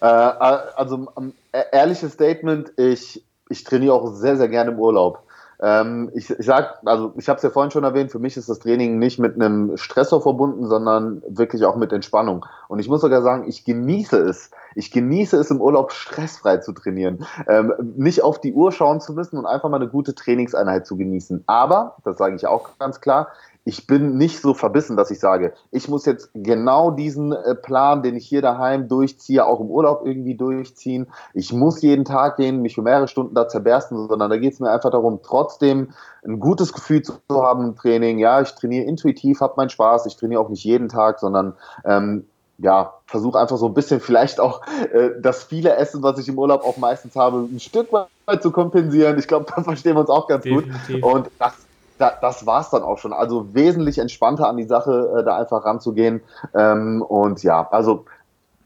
[0.01, 5.23] Äh, also, um, e-, ehrliches Statement, ich, ich trainiere auch sehr, sehr gerne im Urlaub.
[5.63, 8.49] Ähm, ich, ich sag, also ich habe es ja vorhin schon erwähnt, für mich ist
[8.49, 12.45] das Training nicht mit einem Stressor verbunden, sondern wirklich auch mit Entspannung.
[12.67, 14.51] Und ich muss sogar sagen, ich genieße es.
[14.75, 17.25] Ich genieße es im Urlaub stressfrei zu trainieren.
[17.47, 20.97] Ähm, nicht auf die Uhr schauen zu müssen und einfach mal eine gute Trainingseinheit zu
[20.97, 21.45] genießen.
[21.47, 23.29] Aber, das sage ich auch ganz klar,
[23.65, 28.03] ich bin nicht so verbissen, dass ich sage, ich muss jetzt genau diesen äh, Plan,
[28.03, 31.07] den ich hier daheim durchziehe, auch im Urlaub irgendwie durchziehen.
[31.33, 34.61] Ich muss jeden Tag gehen, mich für mehrere Stunden da zerbersten, sondern da geht es
[34.61, 35.93] mir einfach darum, trotzdem
[36.25, 38.19] ein gutes Gefühl zu haben im Training.
[38.19, 40.07] Ja, ich trainiere intuitiv, habe meinen Spaß.
[40.07, 42.27] Ich trainiere auch nicht jeden Tag, sondern ähm,
[42.59, 46.39] ja, versuche einfach so ein bisschen vielleicht auch äh, das viele Essen, was ich im
[46.39, 49.19] Urlaub auch meistens habe, ein Stück weit zu kompensieren.
[49.19, 51.01] Ich glaube, da verstehen wir uns auch ganz Definitiv.
[51.01, 51.13] gut.
[51.13, 51.55] Und das
[52.03, 53.13] da, das war es dann auch schon.
[53.13, 56.21] Also wesentlich entspannter an die Sache, äh, da einfach ranzugehen.
[56.55, 58.07] Ähm, und ja, also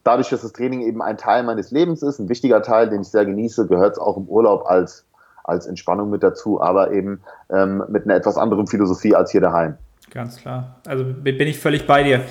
[0.05, 3.09] dadurch, dass das Training eben ein Teil meines Lebens ist, ein wichtiger Teil, den ich
[3.09, 5.05] sehr genieße, gehört es auch im Urlaub als,
[5.44, 7.20] als Entspannung mit dazu, aber eben
[7.51, 9.77] ähm, mit einer etwas anderen Philosophie als hier daheim.
[10.11, 10.77] Ganz klar.
[10.87, 12.22] Also bin ich völlig bei dir.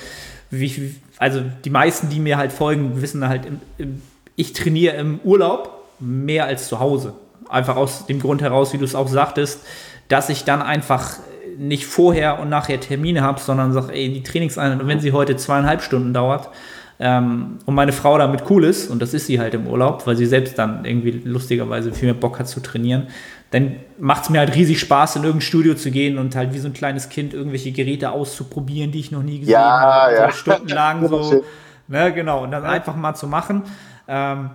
[0.49, 4.01] Wie, also die meisten, die mir halt folgen, wissen halt, im, im,
[4.35, 7.13] ich trainiere im Urlaub mehr als zu Hause.
[7.47, 9.59] Einfach aus dem Grund heraus, wie du es auch sagtest,
[10.07, 11.17] dass ich dann einfach
[11.57, 15.81] nicht vorher und nachher Termine habe, sondern sage, ey, die Trainingseinheit, wenn sie heute zweieinhalb
[15.81, 16.49] Stunden dauert,
[16.97, 20.15] ähm, und meine Frau damit cool ist, und das ist sie halt im Urlaub, weil
[20.15, 23.07] sie selbst dann irgendwie lustigerweise viel mehr Bock hat zu trainieren,
[23.51, 26.59] dann macht es mir halt riesig Spaß, in irgendein Studio zu gehen und halt wie
[26.59, 30.13] so ein kleines Kind irgendwelche Geräte auszuprobieren, die ich noch nie gesehen ja, habe.
[30.13, 30.25] Ja.
[30.31, 31.43] So stundenlang so.
[31.87, 33.63] Ne, genau, und dann einfach mal zu machen.
[34.07, 34.49] Ähm,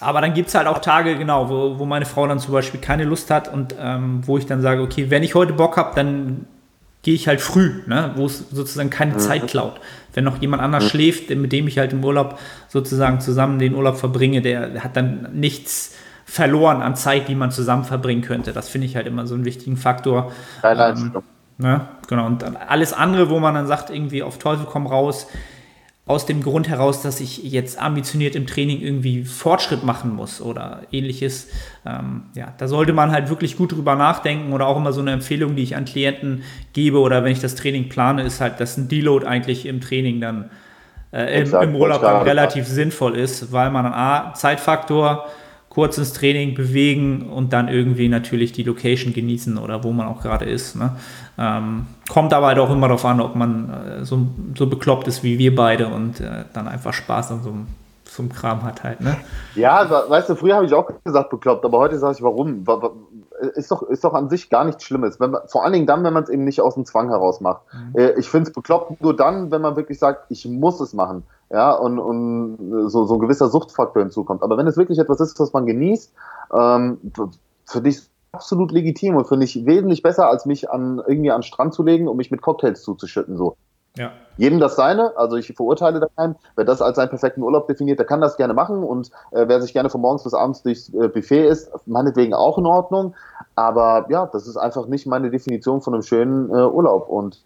[0.00, 2.80] aber dann gibt es halt auch Tage, genau, wo, wo meine Frau dann zum Beispiel
[2.80, 5.94] keine Lust hat und ähm, wo ich dann sage, okay, wenn ich heute Bock habe,
[5.94, 6.46] dann
[7.02, 9.18] gehe ich halt früh, ne, wo es sozusagen keine mhm.
[9.18, 9.80] Zeit klaut.
[10.14, 10.88] Wenn noch jemand anders mhm.
[10.88, 15.28] schläft, mit dem ich halt im Urlaub sozusagen zusammen den Urlaub verbringe, der hat dann
[15.32, 18.52] nichts verloren an Zeit, die man zusammen verbringen könnte.
[18.52, 20.32] Das finde ich halt immer so einen wichtigen Faktor.
[20.62, 21.22] Ähm,
[21.56, 21.88] ne?
[22.06, 22.26] Genau.
[22.26, 25.28] Und alles andere, wo man dann sagt, irgendwie auf Teufel komm raus,
[26.08, 30.82] aus dem Grund heraus, dass ich jetzt ambitioniert im Training irgendwie Fortschritt machen muss oder
[30.90, 31.48] ähnliches.
[31.86, 35.12] Ähm, ja, da sollte man halt wirklich gut drüber nachdenken oder auch immer so eine
[35.12, 36.42] Empfehlung, die ich an Klienten
[36.72, 40.20] gebe oder wenn ich das Training plane, ist halt, dass ein Deload eigentlich im Training
[40.22, 40.50] dann
[41.12, 45.26] äh, im, im, Urlaub dann relativ sinnvoll ist, weil man dann A, Zeitfaktor,
[45.68, 50.22] kurz ins Training bewegen und dann irgendwie natürlich die Location genießen oder wo man auch
[50.22, 50.74] gerade ist.
[50.74, 50.96] Ne?
[51.38, 55.22] Ähm, kommt aber halt auch immer darauf an, ob man äh, so, so bekloppt ist
[55.22, 59.00] wie wir beide und äh, dann einfach Spaß an so, einem Kram hat halt.
[59.00, 59.16] Ne?
[59.54, 62.64] Ja, weißt du, früher habe ich auch gesagt bekloppt, aber heute sage ich, warum?
[63.54, 65.20] Ist doch, ist doch an sich gar nichts Schlimmes.
[65.20, 67.40] Wenn man, vor allen Dingen dann, wenn man es eben nicht aus dem Zwang heraus
[67.40, 67.60] macht.
[67.72, 68.00] Mhm.
[68.00, 71.22] Äh, ich finde es bekloppt nur dann, wenn man wirklich sagt, ich muss es machen.
[71.50, 74.42] Ja, und, und so, so ein gewisser Suchtfaktor hinzukommt.
[74.42, 76.12] Aber wenn es wirklich etwas ist, was man genießt,
[76.52, 76.98] ähm,
[77.64, 81.44] für dich absolut legitim und finde ich wesentlich besser, als mich an irgendwie an den
[81.44, 83.36] Strand zu legen und mich mit Cocktails zuzuschütten.
[83.36, 83.56] So.
[83.96, 84.12] Ja.
[84.36, 86.36] Jedem das seine, also ich verurteile da keinen.
[86.54, 89.60] Wer das als seinen perfekten Urlaub definiert, der kann das gerne machen und äh, wer
[89.60, 93.14] sich gerne von morgens bis abends durchs äh, Buffet isst, meinetwegen auch in Ordnung.
[93.56, 97.42] Aber ja, das ist einfach nicht meine Definition von einem schönen äh, Urlaub und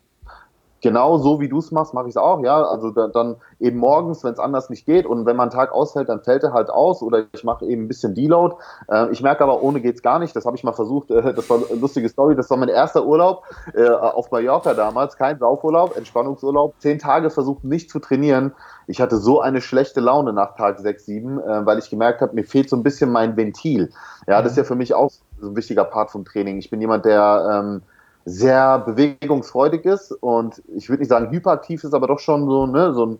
[0.82, 2.62] genau so wie du es machst, mache ich es auch, ja.
[2.62, 6.08] Also da, dann eben morgens, wenn es anders nicht geht und wenn mein Tag ausfällt,
[6.08, 8.56] dann fällt er halt aus oder ich mache eben ein bisschen Deload.
[8.88, 10.34] Äh, ich merke aber, ohne geht's gar nicht.
[10.36, 13.06] Das habe ich mal versucht, äh, das war eine lustige Story, das war mein erster
[13.06, 18.52] Urlaub äh, auf Mallorca damals, kein Saufurlaub, Entspannungsurlaub, zehn Tage versucht nicht zu trainieren.
[18.88, 22.34] Ich hatte so eine schlechte Laune nach Tag 6, 7, äh, weil ich gemerkt habe,
[22.34, 23.90] mir fehlt so ein bisschen mein Ventil.
[24.26, 26.58] Ja, das ist ja für mich auch so ein wichtiger Part vom Training.
[26.58, 27.82] Ich bin jemand, der ähm,
[28.24, 32.94] sehr bewegungsfreudig ist und ich würde nicht sagen hyperaktiv ist, aber doch schon so, ne,
[32.94, 33.18] so ein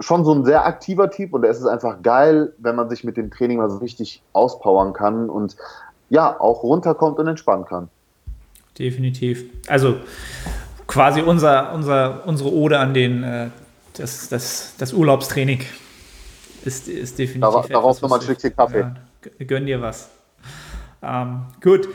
[0.00, 3.16] schon so ein sehr aktiver Typ und es ist einfach geil, wenn man sich mit
[3.16, 5.56] dem Training mal so richtig auspowern kann und
[6.10, 7.88] ja, auch runterkommt und entspannen kann.
[8.78, 9.44] Definitiv.
[9.68, 9.96] Also
[10.86, 13.50] quasi unser, unser, unsere Ode an den äh,
[13.94, 15.60] das, das, das Urlaubstraining
[16.64, 17.40] ist, ist definitiv.
[17.40, 18.80] Darauf, darauf nochmal ein Stückchen Kaffee.
[18.80, 20.10] Ja, gönn dir was.
[21.02, 21.88] Ähm, gut.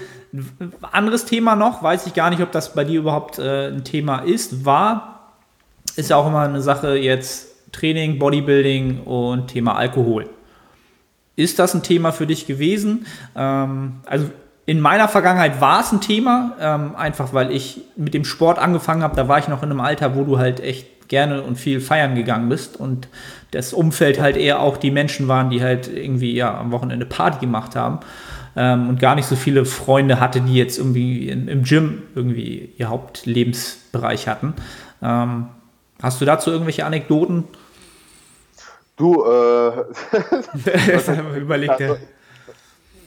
[0.91, 4.19] Anderes Thema noch, weiß ich gar nicht, ob das bei dir überhaupt äh, ein Thema
[4.19, 5.33] ist, war,
[5.95, 10.29] ist ja auch immer eine Sache jetzt Training, Bodybuilding und Thema Alkohol.
[11.35, 13.05] Ist das ein Thema für dich gewesen?
[13.35, 14.29] Ähm, also
[14.65, 19.03] in meiner Vergangenheit war es ein Thema, ähm, einfach weil ich mit dem Sport angefangen
[19.03, 19.15] habe.
[19.15, 22.15] Da war ich noch in einem Alter, wo du halt echt gerne und viel feiern
[22.15, 23.09] gegangen bist und
[23.51, 27.39] das Umfeld halt eher auch die Menschen waren, die halt irgendwie ja am Wochenende Party
[27.39, 27.99] gemacht haben
[28.55, 32.73] ähm, und gar nicht so viele Freunde hatte, die jetzt irgendwie in, im Gym irgendwie
[32.77, 34.53] ihr Hauptlebensbereich hatten.
[35.01, 35.47] Ähm,
[36.01, 37.45] hast du dazu irgendwelche Anekdoten?
[38.97, 39.71] Du, äh,
[41.39, 41.97] überlegt also,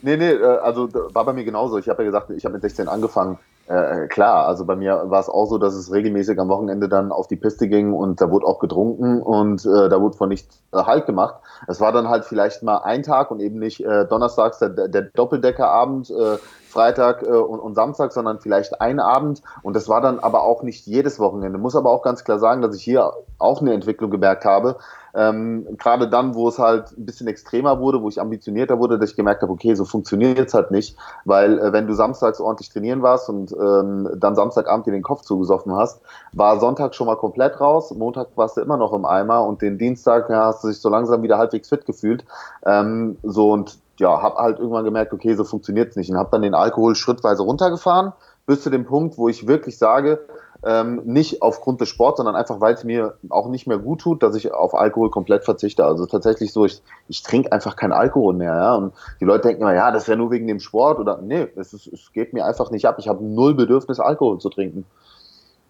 [0.04, 1.78] Nee, nee, äh, also war bei mir genauso.
[1.78, 3.38] Ich habe ja gesagt, ich habe mit 16 angefangen.
[3.66, 7.12] Äh, klar, also bei mir war es auch so, dass es regelmäßig am Wochenende dann
[7.12, 10.62] auf die Piste ging und da wurde auch getrunken und äh, da wurde von nichts
[10.72, 11.36] äh, Halt gemacht.
[11.66, 15.02] Es war dann halt vielleicht mal ein Tag und eben nicht äh, donnerstags der, der
[15.14, 16.36] Doppeldeckerabend, äh,
[16.74, 19.42] Freitag äh, und, und Samstag, sondern vielleicht ein Abend.
[19.62, 21.56] Und das war dann aber auch nicht jedes Wochenende.
[21.56, 24.76] Muss aber auch ganz klar sagen, dass ich hier auch eine Entwicklung gemerkt habe.
[25.14, 29.10] Ähm, Gerade dann, wo es halt ein bisschen extremer wurde, wo ich ambitionierter wurde, dass
[29.10, 32.70] ich gemerkt habe, okay, so funktioniert es halt nicht, weil äh, wenn du samstags ordentlich
[32.70, 36.00] trainieren warst und ähm, dann Samstagabend dir den Kopf zugesoffen hast,
[36.32, 39.78] war Sonntag schon mal komplett raus, Montag warst du immer noch im Eimer und den
[39.78, 42.24] Dienstag ja, hast du dich so langsam wieder halbwegs fit gefühlt.
[42.66, 46.30] Ähm, so und ja, habe halt irgendwann gemerkt, okay, so funktioniert es nicht und habe
[46.32, 48.12] dann den Alkohol schrittweise runtergefahren,
[48.46, 50.20] bis zu dem Punkt, wo ich wirklich sage,
[50.66, 54.22] ähm, nicht aufgrund des Sports, sondern einfach, weil es mir auch nicht mehr gut tut,
[54.22, 55.84] dass ich auf Alkohol komplett verzichte.
[55.84, 58.54] Also tatsächlich so, ich, ich trinke einfach keinen Alkohol mehr.
[58.54, 58.74] Ja?
[58.74, 61.74] Und die Leute denken immer, ja, das wäre nur wegen dem Sport oder nee, es,
[61.74, 62.96] ist, es geht mir einfach nicht ab.
[62.98, 64.86] Ich habe null Bedürfnis, Alkohol zu trinken.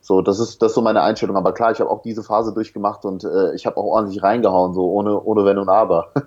[0.00, 1.36] So, das ist, das ist so meine Einstellung.
[1.36, 4.74] Aber klar, ich habe auch diese Phase durchgemacht und äh, ich habe auch ordentlich reingehauen,
[4.74, 6.12] so ohne, ohne Wenn und Aber.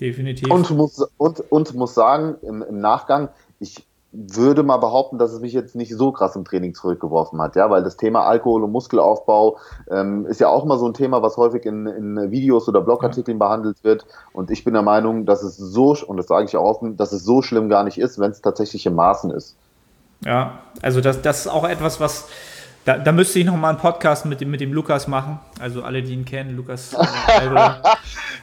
[0.00, 0.50] Definitiv.
[0.50, 5.40] Und muss, und, und muss sagen, im, im Nachgang, ich würde mal behaupten, dass es
[5.40, 8.72] mich jetzt nicht so krass im Training zurückgeworfen hat, ja, weil das Thema Alkohol und
[8.72, 9.58] Muskelaufbau
[9.90, 13.38] ähm, ist ja auch mal so ein Thema, was häufig in, in Videos oder Blogartikeln
[13.38, 14.06] behandelt wird.
[14.32, 17.12] Und ich bin der Meinung, dass es so, und das sage ich auch offen, dass
[17.12, 19.56] es so schlimm gar nicht ist, wenn es tatsächlich im Maßen ist.
[20.24, 22.28] Ja, also das, das ist auch etwas, was
[22.88, 25.38] da, da müsste ich noch mal einen Podcast mit dem, mit dem Lukas machen.
[25.60, 26.94] Also alle, die ihn kennen, Lukas.
[26.94, 27.50] Äh,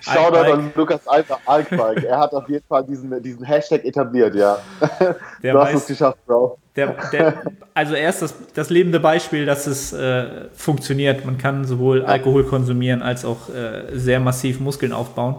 [0.02, 2.04] Shoutout an Lukas Alter Alkbike.
[2.04, 4.60] Er hat auf jeden Fall diesen, diesen Hashtag etabliert, ja.
[5.42, 6.60] Der du weiß, hast es geschafft, Bro.
[6.76, 7.42] Der, der,
[7.74, 11.26] also er ist das, das lebende Beispiel, dass es äh, funktioniert.
[11.26, 15.38] Man kann sowohl Alkohol konsumieren als auch äh, sehr massiv Muskeln aufbauen.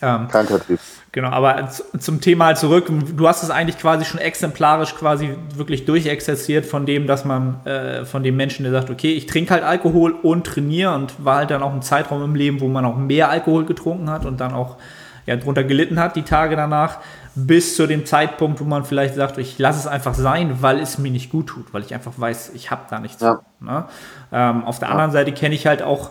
[0.00, 0.80] Ähm, Vertrieb.
[1.16, 2.90] Genau, aber zum Thema zurück.
[3.16, 8.04] Du hast es eigentlich quasi schon exemplarisch quasi wirklich durchexerziert von dem, dass man, äh,
[8.04, 11.50] von dem Menschen, der sagt, okay, ich trinke halt Alkohol und trainiere und war halt
[11.50, 14.52] dann auch ein Zeitraum im Leben, wo man auch mehr Alkohol getrunken hat und dann
[14.52, 14.76] auch
[15.24, 16.98] ja, drunter gelitten hat, die Tage danach,
[17.34, 20.98] bis zu dem Zeitpunkt, wo man vielleicht sagt, ich lasse es einfach sein, weil es
[20.98, 23.22] mir nicht gut tut, weil ich einfach weiß, ich habe da nichts.
[23.22, 23.40] Ja.
[23.60, 23.86] Ne?
[24.32, 24.92] Ähm, auf der ja.
[24.92, 26.10] anderen Seite kenne ich halt auch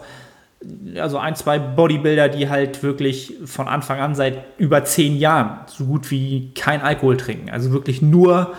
[1.00, 5.86] also ein, zwei Bodybuilder, die halt wirklich von Anfang an seit über zehn Jahren so
[5.86, 7.50] gut wie kein Alkohol trinken.
[7.50, 8.54] Also wirklich nur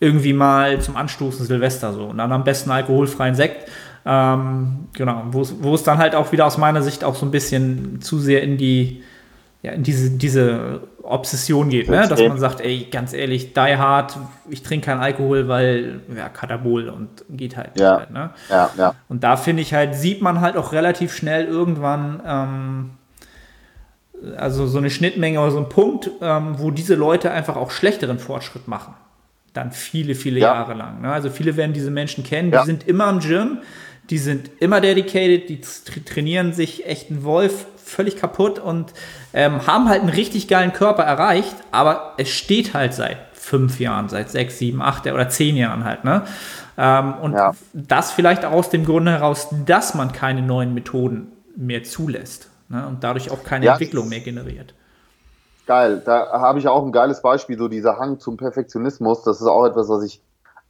[0.00, 2.04] irgendwie mal zum Anstoßen Silvester so.
[2.04, 3.70] Und dann am besten alkoholfreien Sekt.
[4.04, 8.00] Ähm, genau, wo es dann halt auch wieder aus meiner Sicht auch so ein bisschen
[8.00, 9.02] zu sehr in die
[9.66, 12.06] ja, in diese, diese Obsession geht, ne?
[12.08, 14.16] dass man sagt, ey, ganz ehrlich, die hard,
[14.50, 17.78] ich trinke keinen Alkohol, weil, ja, Katabol und geht halt.
[17.78, 18.30] Ja, halt, ne?
[18.50, 18.94] ja, ja.
[19.08, 22.90] Und da finde ich halt, sieht man halt auch relativ schnell irgendwann, ähm,
[24.36, 28.18] also so eine Schnittmenge oder so ein Punkt, ähm, wo diese Leute einfach auch schlechteren
[28.18, 28.94] Fortschritt machen.
[29.52, 30.54] Dann viele, viele ja.
[30.54, 31.02] Jahre lang.
[31.02, 31.12] Ne?
[31.12, 33.58] Also viele werden diese Menschen kennen, die sind immer im Gym,
[34.10, 35.60] die sind immer dedicated, die
[36.02, 38.92] trainieren sich echt einen Wolf völlig kaputt und
[39.32, 44.08] ähm, haben halt einen richtig geilen Körper erreicht, aber es steht halt seit fünf Jahren,
[44.08, 46.22] seit sechs, sieben, acht oder zehn Jahren halt, ne?
[46.76, 47.52] Ähm, und ja.
[47.72, 52.86] das vielleicht auch aus dem Grunde heraus, dass man keine neuen Methoden mehr zulässt ne?
[52.86, 54.74] und dadurch auch keine ja, Entwicklung mehr generiert.
[55.66, 59.22] Geil, da habe ich auch ein geiles Beispiel, so dieser Hang zum Perfektionismus.
[59.22, 60.20] Das ist auch etwas, was ich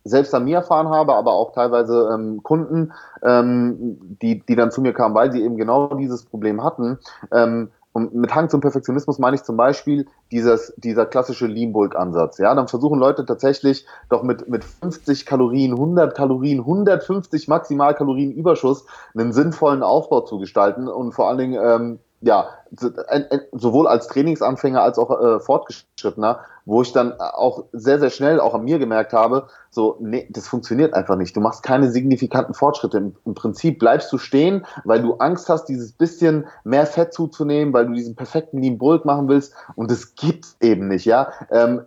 [0.07, 2.93] selbst an mir erfahren habe, aber auch teilweise ähm, Kunden,
[3.23, 6.99] ähm, die, die dann zu mir kamen, weil sie eben genau dieses Problem hatten.
[7.33, 11.97] Ähm, und mit Hang zum Perfektionismus meine ich zum Beispiel dieses, dieser klassische Lean Bulk
[11.97, 12.37] Ansatz.
[12.37, 18.85] Ja, dann versuchen Leute tatsächlich doch mit, mit 50 Kalorien, 100 Kalorien, 150 Maximalkalorien Überschuss
[19.17, 22.49] einen sinnvollen Aufbau zu gestalten und vor allen Dingen, ähm, ja,
[23.53, 28.55] sowohl als Trainingsanfänger als auch äh, Fortgeschrittener, wo ich dann auch sehr, sehr schnell auch
[28.55, 31.37] an mir gemerkt habe, so, nee, das funktioniert einfach nicht.
[31.37, 32.97] Du machst keine signifikanten Fortschritte.
[32.97, 37.75] Im, Im, Prinzip bleibst du stehen, weil du Angst hast, dieses bisschen mehr Fett zuzunehmen,
[37.75, 41.31] weil du diesen perfekten Lean Bulk machen willst und das gibt's eben nicht, ja.
[41.51, 41.83] Ähm,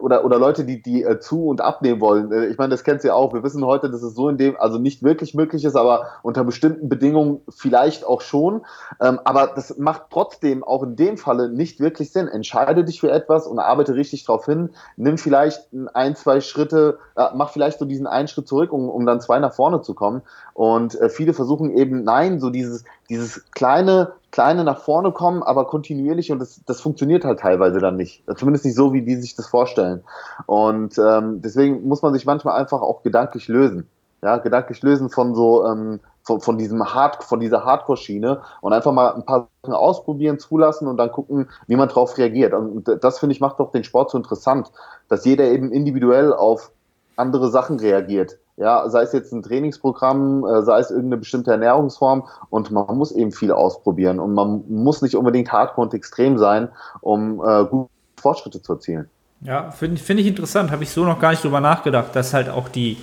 [0.00, 2.32] oder, oder Leute, die, die äh, zu und abnehmen wollen.
[2.32, 3.32] Äh, ich meine, das kennst du ja auch.
[3.32, 6.42] Wir wissen heute, dass es so in dem, also nicht wirklich möglich ist, aber unter
[6.42, 8.62] bestimmten Bedingungen vielleicht auch schon.
[9.00, 12.28] Ähm, aber das macht trotzdem auch in dem Falle nicht wirklich Sinn.
[12.28, 14.70] Entscheide dich für etwas und arbeite richtig drauf hin.
[14.96, 19.06] Nimm vielleicht ein, zwei Schritte äh, mach vielleicht so diesen einen Schritt zurück, um, um
[19.06, 20.22] dann zwei nach vorne zu kommen.
[20.54, 25.66] Und äh, viele versuchen eben, nein, so dieses, dieses kleine, kleine nach vorne kommen, aber
[25.66, 28.22] kontinuierlich und das, das funktioniert halt teilweise dann nicht.
[28.36, 30.02] Zumindest nicht so, wie die sich das vorstellen.
[30.46, 33.86] Und ähm, deswegen muss man sich manchmal einfach auch gedanklich lösen.
[34.22, 38.92] Ja, gedanklich lösen von so, ähm, von, von diesem Hard, von dieser Hardcore-Schiene und einfach
[38.92, 42.52] mal ein paar Sachen ausprobieren, zulassen und dann gucken, wie man darauf reagiert.
[42.52, 44.70] Und das finde ich macht doch den Sport so interessant,
[45.08, 46.70] dass jeder eben individuell auf
[47.16, 48.38] andere Sachen reagiert.
[48.56, 53.10] Ja, sei es jetzt ein Trainingsprogramm, äh, sei es irgendeine bestimmte Ernährungsform und man muss
[53.10, 56.68] eben viel ausprobieren und man muss nicht unbedingt hardcore und extrem sein,
[57.00, 57.88] um äh, gute
[58.20, 59.08] Fortschritte zu erzielen.
[59.40, 62.50] Ja, finde find ich interessant, habe ich so noch gar nicht drüber nachgedacht, dass halt
[62.50, 62.98] auch die,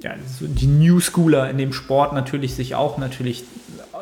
[0.00, 3.44] ja, die New Schooler in dem Sport natürlich sich auch natürlich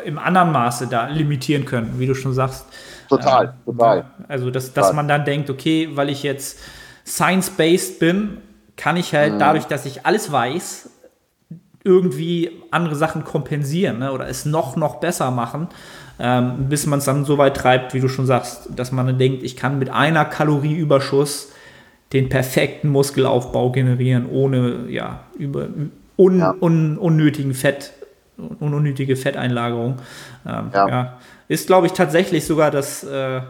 [0.05, 2.67] im anderen Maße da limitieren können, wie du schon sagst.
[3.09, 4.05] Total, äh, total.
[4.29, 6.59] Also, dass, dass man dann denkt, okay, weil ich jetzt
[7.07, 8.39] science-based bin
[8.77, 9.39] kann ich halt mhm.
[9.39, 10.91] dadurch, dass ich alles weiß,
[11.85, 14.13] irgendwie andere Sachen kompensieren ne?
[14.13, 15.69] oder es noch, noch besser machen,
[16.19, 19.19] ähm, bis man es dann so weit treibt, wie du schon sagst, dass man dann
[19.19, 21.53] denkt, ich kann mit einer Kalorieüberschuss
[22.15, 25.67] den perfekten Muskelaufbau generieren, ohne ja, über,
[26.17, 26.55] un, ja.
[26.61, 27.93] Un, unnötigen Fett,
[28.61, 29.97] unnötige Fetteinlagerung.
[30.47, 30.89] Ähm, ja.
[30.89, 31.19] ja.
[31.49, 33.05] Ist, glaube ich, tatsächlich sogar das.
[33.05, 33.43] Äh,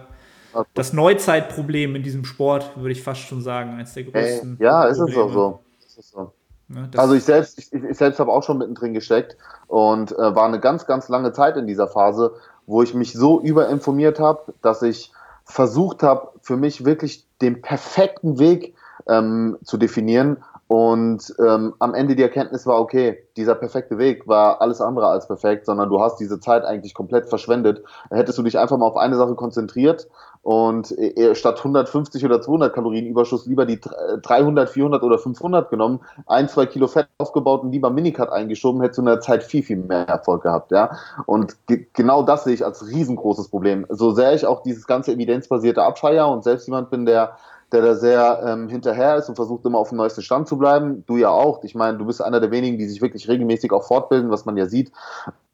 [0.73, 4.57] das Neuzeitproblem in diesem Sport, würde ich fast schon sagen, eines der größten.
[4.59, 5.61] Hey, ja, ist es auch so.
[5.99, 6.33] Ist so.
[6.69, 9.37] Ja, also ich selbst, ich, ich selbst habe auch schon mittendrin gesteckt
[9.67, 12.35] und äh, war eine ganz, ganz lange Zeit in dieser Phase,
[12.67, 15.13] wo ich mich so überinformiert habe, dass ich
[15.45, 18.75] versucht habe, für mich wirklich den perfekten Weg
[19.09, 20.43] ähm, zu definieren.
[20.75, 25.29] Und ähm, am Ende die Erkenntnis war, okay, dieser perfekte Weg war alles andere als
[25.29, 27.85] perfekt, sondern du hast diese Zeit eigentlich komplett verschwendet.
[28.11, 30.09] Hättest du dich einfach mal auf eine Sache konzentriert
[30.43, 36.01] und äh, statt 150 oder 200 Kalorien Überschuss lieber die 300, 400 oder 500 genommen,
[36.27, 39.63] ein, zwei Kilo Fett aufgebaut und lieber Minicut eingeschoben, hättest du in der Zeit viel,
[39.63, 40.91] viel mehr Erfolg gehabt, ja.
[41.27, 43.87] Und ge genau das sehe ich als riesengroßes Problem.
[43.91, 47.37] So sehr ich auch dieses ganze evidenzbasierte abfeier und selbst jemand bin, der
[47.75, 51.05] der da sehr ähm, hinterher ist und versucht immer auf dem neuesten Stand zu bleiben.
[51.07, 51.63] Du ja auch.
[51.65, 54.57] Ich meine, du bist einer der wenigen, die sich wirklich regelmäßig auch fortbilden, was man
[54.57, 54.93] ja sieht.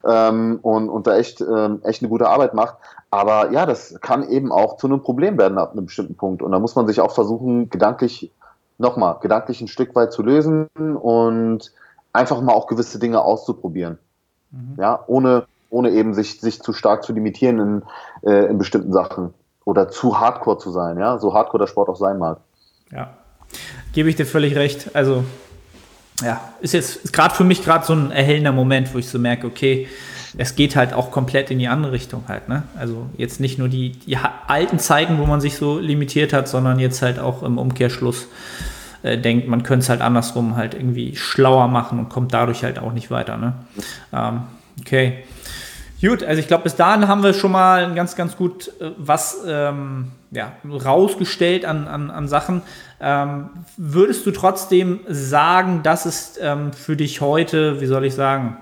[0.05, 2.77] Ähm, und, und da echt, ähm, echt eine gute Arbeit macht.
[3.11, 6.43] Aber ja, das kann eben auch zu einem Problem werden ab einem bestimmten Punkt.
[6.43, 8.31] Und da muss man sich auch versuchen, gedanklich,
[8.79, 11.73] nochmal, gedanklich ein Stück weit zu lösen und
[12.12, 13.99] einfach mal auch gewisse Dinge auszuprobieren.
[14.51, 14.77] Mhm.
[14.79, 17.83] Ja, ohne, ohne eben sich, sich zu stark zu limitieren in,
[18.31, 19.35] äh, in bestimmten Sachen
[19.71, 22.39] oder zu hardcore zu sein, ja, so hardcore der Sport auch sein mag.
[22.91, 23.11] Ja,
[23.93, 24.91] gebe ich dir völlig recht.
[24.95, 25.25] Also,
[26.23, 29.47] ja, ist jetzt gerade für mich gerade so ein erhellender Moment, wo ich so merke,
[29.47, 29.89] okay,
[30.37, 32.64] es geht halt auch komplett in die andere Richtung halt, ne?
[32.77, 34.16] Also jetzt nicht nur die, die
[34.47, 38.27] alten Zeiten, wo man sich so limitiert hat, sondern jetzt halt auch im Umkehrschluss
[39.03, 42.79] äh, denkt, man könnte es halt andersrum halt irgendwie schlauer machen und kommt dadurch halt
[42.79, 43.55] auch nicht weiter, ne?
[44.12, 44.43] Ähm,
[44.81, 45.25] okay.
[46.01, 49.42] Gut, also ich glaube, bis dahin haben wir schon mal ganz, ganz gut äh, was
[49.46, 52.62] ähm, ja, rausgestellt an, an, an Sachen.
[53.01, 58.57] Ähm, würdest du trotzdem sagen, dass es ähm, für dich heute, wie soll ich sagen,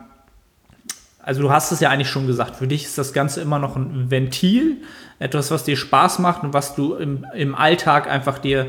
[1.22, 3.76] also du hast es ja eigentlich schon gesagt, für dich ist das Ganze immer noch
[3.76, 4.78] ein Ventil,
[5.20, 8.66] etwas, was dir Spaß macht und was du im, im Alltag einfach dir,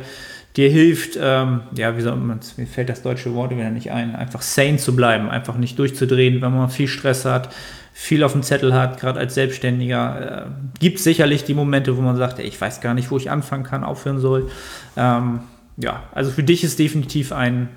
[0.56, 4.16] dir hilft, ähm, ja, wie soll man, mir fällt das deutsche Wort wieder nicht ein,
[4.16, 7.50] einfach sane zu bleiben, einfach nicht durchzudrehen, wenn man viel Stress hat,
[7.94, 10.48] viel auf dem Zettel hat, gerade als Selbstständiger.
[10.48, 13.30] Äh, gibt sicherlich die Momente, wo man sagt, ey, ich weiß gar nicht, wo ich
[13.30, 14.50] anfangen kann, aufhören soll.
[14.98, 15.42] Ähm,
[15.78, 17.70] ja, also für dich ist definitiv ein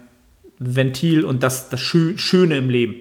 [0.59, 2.95] Ventil und das, das Schöne im Leben.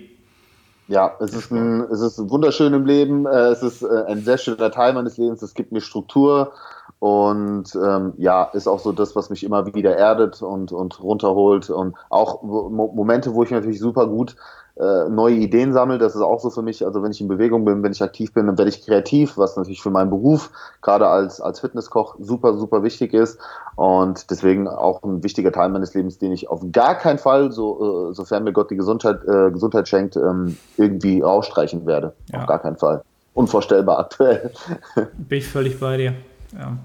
[0.88, 3.26] Ja, es ist, ein, es ist wunderschön im Leben.
[3.26, 5.42] Äh, es ist äh, ein sehr schöner Teil meines Lebens.
[5.42, 6.52] Es gibt mir Struktur
[7.02, 11.72] und ähm, ja, ist auch so das, was mich immer wieder erdet und, und runterholt.
[11.72, 14.36] Und auch Momente, wo ich natürlich super gut
[14.80, 15.98] äh, neue Ideen sammle.
[15.98, 18.32] Das ist auch so für mich, also wenn ich in Bewegung bin, wenn ich aktiv
[18.36, 20.52] bin, dann werde ich kreativ, was natürlich für meinen Beruf,
[20.84, 23.40] gerade als, als Fitnesskoch, super, super wichtig ist.
[23.78, 28.12] Und deswegen auch ein wichtiger Teil meines Lebens, den ich auf gar keinen Fall, so,
[28.12, 32.14] äh, sofern mir Gott die Gesundheit, äh, Gesundheit schenkt, ähm, irgendwie rausstreichen werde.
[32.32, 32.42] Ja.
[32.42, 33.02] Auf gar keinen Fall.
[33.34, 34.52] Unvorstellbar aktuell.
[35.18, 36.14] Bin ich völlig bei dir.
[36.54, 36.78] Ja.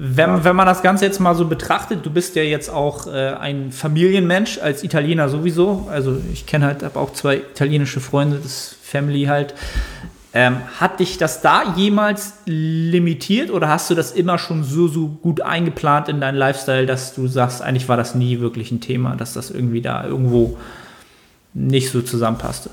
[0.00, 3.32] Wenn, wenn man das Ganze jetzt mal so betrachtet, du bist ja jetzt auch äh,
[3.32, 5.88] ein Familienmensch, als Italiener sowieso.
[5.90, 9.54] Also ich kenne halt, habe auch zwei italienische Freunde, das Family halt.
[10.34, 15.08] Ähm, hat dich das da jemals limitiert oder hast du das immer schon so, so
[15.08, 19.16] gut eingeplant in deinen Lifestyle, dass du sagst, eigentlich war das nie wirklich ein Thema,
[19.16, 20.58] dass das irgendwie da irgendwo
[21.54, 22.70] nicht so zusammenpasste?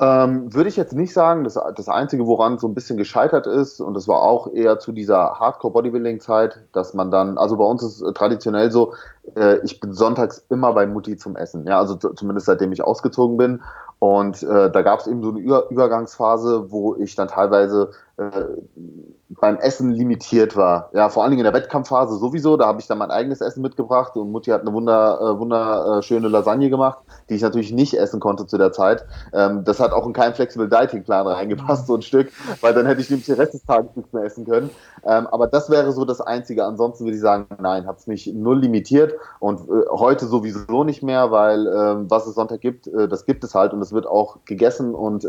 [0.00, 1.44] Ähm, würde ich jetzt nicht sagen.
[1.44, 4.92] Das, das Einzige, woran so ein bisschen gescheitert ist, und das war auch eher zu
[4.92, 8.94] dieser Hardcore-Bodybuilding-Zeit, dass man dann, also bei uns ist traditionell so,
[9.36, 11.66] äh, ich bin sonntags immer bei Mutti zum Essen.
[11.66, 13.62] Ja, also zumindest seitdem ich ausgezogen bin.
[14.00, 19.56] Und äh, da gab es eben so eine Über Übergangsphase, wo ich dann teilweise beim
[19.56, 20.90] Essen limitiert war.
[20.92, 22.56] Ja, vor allen Dingen in der Wettkampfphase sowieso.
[22.56, 26.28] Da habe ich dann mein eigenes Essen mitgebracht und Mutti hat eine wunder, äh, wunderschöne
[26.28, 26.98] Lasagne gemacht,
[27.28, 29.04] die ich natürlich nicht essen konnte zu der Zeit.
[29.32, 32.86] Ähm, das hat auch in keinen Flexible Dieting Plan reingepasst, so ein Stück, weil dann
[32.86, 34.70] hätte ich nämlich den Rest des Tages nichts mehr essen können.
[35.04, 36.64] Ähm, aber das wäre so das Einzige.
[36.64, 41.02] Ansonsten würde ich sagen, nein, hat es mich null limitiert und äh, heute sowieso nicht
[41.02, 44.06] mehr, weil äh, was es Sonntag gibt, äh, das gibt es halt und es wird
[44.06, 45.24] auch gegessen und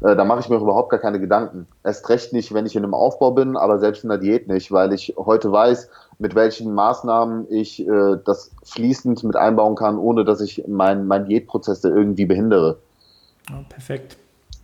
[0.00, 1.66] äh, da mache ich mir überhaupt gar keine Gedanken.
[1.84, 4.70] Erst recht nicht, wenn ich in einem Aufbau bin, aber selbst in der Diät nicht,
[4.72, 5.88] weil ich heute weiß,
[6.18, 11.26] mit welchen Maßnahmen ich äh, das fließend mit einbauen kann, ohne dass ich meinen mein
[11.26, 12.78] Diätprozess da irgendwie behindere.
[13.50, 14.16] Oh, perfekt.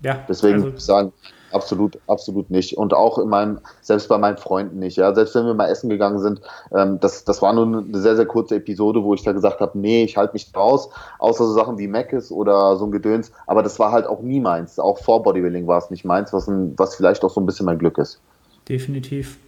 [0.02, 0.18] Ja.
[0.28, 1.12] Deswegen also, würde ich sagen,
[1.54, 2.76] absolut, absolut nicht.
[2.76, 4.96] Und auch in meinem, selbst bei meinen Freunden nicht.
[4.96, 6.40] Ja, selbst wenn wir mal essen gegangen sind,
[6.74, 9.78] ähm, das, das war nur eine sehr, sehr kurze Episode, wo ich da gesagt habe,
[9.78, 13.32] nee, ich halte mich raus, außer so Sachen wie Meckes oder so ein Gedöns.
[13.46, 14.78] Aber das war halt auch nie meins.
[14.78, 17.66] Auch vor Bodybuilding war es nicht meins, was, ein, was vielleicht auch so ein bisschen
[17.66, 18.20] mein Glück ist.
[18.68, 19.38] Definitiv.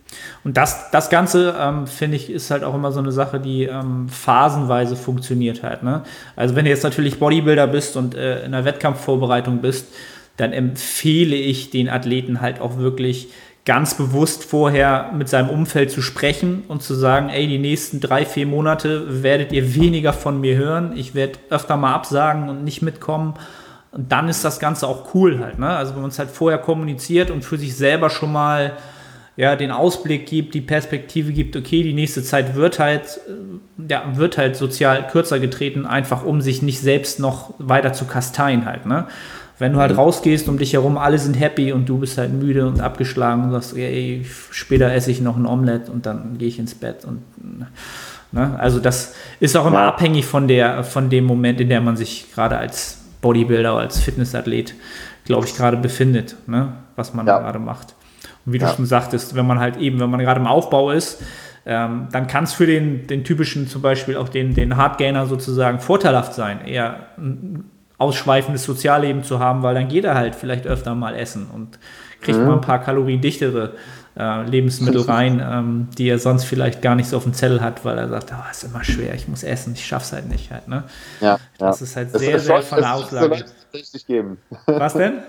[0.45, 3.65] Und das, das Ganze, ähm, finde ich, ist halt auch immer so eine Sache, die
[3.65, 5.83] ähm, phasenweise funktioniert halt.
[5.83, 6.03] Ne?
[6.37, 9.89] Also wenn du jetzt natürlich Bodybuilder bist und äh, in der Wettkampfvorbereitung bist,
[10.37, 13.29] dann empfehle ich den Athleten halt auch wirklich
[13.65, 18.25] ganz bewusst vorher mit seinem Umfeld zu sprechen und zu sagen, ey, die nächsten drei,
[18.25, 20.93] vier Monate werdet ihr weniger von mir hören.
[20.97, 23.35] Ich werde öfter mal absagen und nicht mitkommen.
[23.91, 25.59] Und dann ist das Ganze auch cool halt.
[25.59, 25.69] Ne?
[25.69, 28.77] Also wenn man es halt vorher kommuniziert und für sich selber schon mal
[29.37, 34.05] ja, den Ausblick gibt, die Perspektive gibt, okay, die nächste Zeit wird halt äh, ja,
[34.17, 38.87] wird halt sozial kürzer getreten, einfach um sich nicht selbst noch weiter zu kasteien halt,
[38.87, 39.07] ne?
[39.59, 39.99] Wenn du halt mhm.
[39.99, 43.53] rausgehst um dich herum, alle sind happy und du bist halt müde und abgeschlagen und
[43.53, 47.23] sagst, ey, später esse ich noch ein Omelett und dann gehe ich ins Bett und
[48.33, 48.59] ne?
[48.59, 49.89] also das ist auch immer ja.
[49.89, 53.99] abhängig von der, von dem Moment, in dem man sich gerade als Bodybuilder oder als
[53.99, 54.75] Fitnessathlet,
[55.25, 56.75] glaube ich, gerade befindet, ne?
[56.95, 57.39] was man ja.
[57.39, 57.95] gerade macht.
[58.45, 61.23] Und wie du schon sagtest, wenn man halt eben, wenn man gerade im Aufbau ist,
[61.65, 65.81] ähm, dann kann es für den, den typischen, zum Beispiel auch den, den Hardgainer sozusagen
[65.81, 67.65] vorteilhaft sein, eher ein
[67.99, 71.79] ausschweifendes Sozialleben zu haben, weil dann geht er halt vielleicht öfter mal essen und
[72.21, 72.47] kriegt mhm.
[72.47, 73.73] mal ein paar kaloriendichtere
[74.19, 77.85] äh, Lebensmittel rein, ähm, die er sonst vielleicht gar nicht so auf dem Zettel hat,
[77.85, 80.69] weil er sagt, oh, ist immer schwer, ich muss essen, ich schaff's halt nicht halt,
[80.69, 80.85] ne?
[81.21, 83.45] Ja, das ist halt sehr, es, sehr von der Auslage.
[84.07, 84.39] geben.
[84.67, 85.21] Was denn?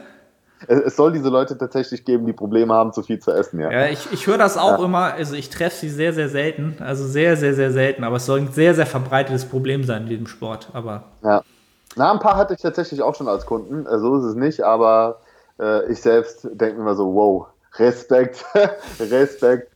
[0.67, 3.71] es soll diese Leute tatsächlich geben, die Probleme haben, zu viel zu essen, ja.
[3.71, 4.85] Ja, ich, ich höre das auch ja.
[4.85, 8.25] immer, also ich treffe sie sehr, sehr selten, also sehr, sehr, sehr selten, aber es
[8.25, 11.03] soll ein sehr, sehr verbreitetes Problem sein in diesem Sport, aber.
[11.23, 11.43] Ja.
[11.97, 14.61] Na, ein paar hatte ich tatsächlich auch schon als Kunden, äh, so ist es nicht,
[14.61, 15.19] aber
[15.59, 18.45] äh, ich selbst denke mir so, wow, Respekt,
[18.99, 19.71] Respekt.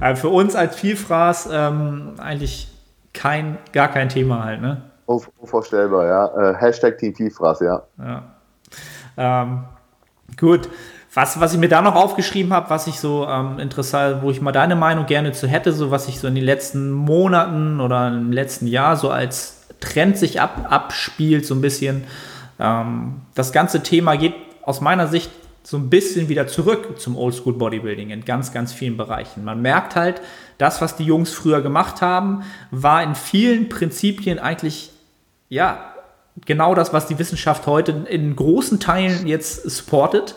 [0.00, 2.68] Also für uns als Vielfraß ähm, eigentlich
[3.14, 4.82] kein, gar kein Thema halt, ne?
[5.06, 6.50] Unvorstellbar, ja.
[6.50, 7.82] Äh, Hashtag Team Vielfraß, ja.
[7.98, 8.22] Ja.
[9.16, 9.64] Ähm,
[10.36, 10.68] Gut.
[11.14, 14.40] Was, was ich mir da noch aufgeschrieben habe, was ich so ähm, interessant, wo ich
[14.40, 18.08] mal deine Meinung gerne zu hätte, so was ich so in den letzten Monaten oder
[18.08, 22.04] im letzten Jahr so als Trend sich ab, abspielt, so ein bisschen.
[22.58, 25.30] Ähm, das ganze Thema geht aus meiner Sicht
[25.62, 29.44] so ein bisschen wieder zurück zum Oldschool Bodybuilding in ganz, ganz vielen Bereichen.
[29.44, 30.22] Man merkt halt,
[30.56, 34.90] das, was die Jungs früher gemacht haben, war in vielen Prinzipien eigentlich,
[35.50, 35.94] ja,
[36.46, 40.34] genau das, was die Wissenschaft heute in großen Teilen jetzt supportet.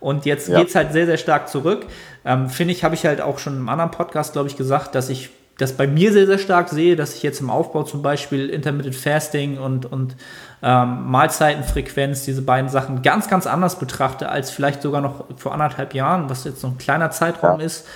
[0.00, 0.58] Und jetzt ja.
[0.58, 1.86] geht es halt sehr, sehr stark zurück.
[2.26, 5.08] Ähm, Finde ich, habe ich halt auch schon im anderen Podcast, glaube ich, gesagt, dass
[5.08, 8.48] ich das bei mir sehr, sehr stark sehe, dass ich jetzt im Aufbau zum Beispiel
[8.48, 10.16] Intermittent Fasting und, und
[10.62, 15.94] ähm, Mahlzeitenfrequenz, diese beiden Sachen ganz, ganz anders betrachte, als vielleicht sogar noch vor anderthalb
[15.94, 17.66] Jahren, was jetzt so ein kleiner Zeitraum ja.
[17.66, 17.86] ist,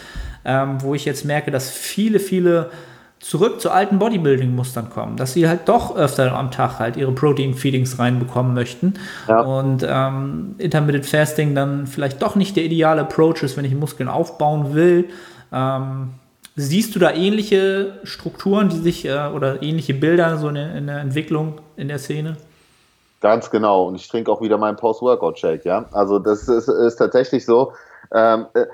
[0.45, 2.71] ähm, wo ich jetzt merke, dass viele, viele
[3.21, 7.99] zurück zu alten Bodybuilding-Mustern kommen, dass sie halt doch öfter am Tag halt ihre Protein-Feedings
[7.99, 8.95] reinbekommen möchten
[9.27, 9.41] ja.
[9.41, 14.09] und ähm, Intermittent Fasting dann vielleicht doch nicht der ideale Approach ist, wenn ich Muskeln
[14.09, 15.07] aufbauen will.
[15.53, 16.11] Ähm,
[16.59, 20.55] siehst du da ähnliche Strukturen, die sich äh, oder ähnliche Bilder so in
[20.87, 22.37] der, Entwicklung in der Szene?
[23.21, 23.87] Ganz genau.
[23.87, 25.87] Und ich trinke auch wieder meinen Post-Workout-Shake, ja.
[25.93, 27.73] Also das ist, ist tatsächlich so.
[28.13, 28.67] Ähm, äh,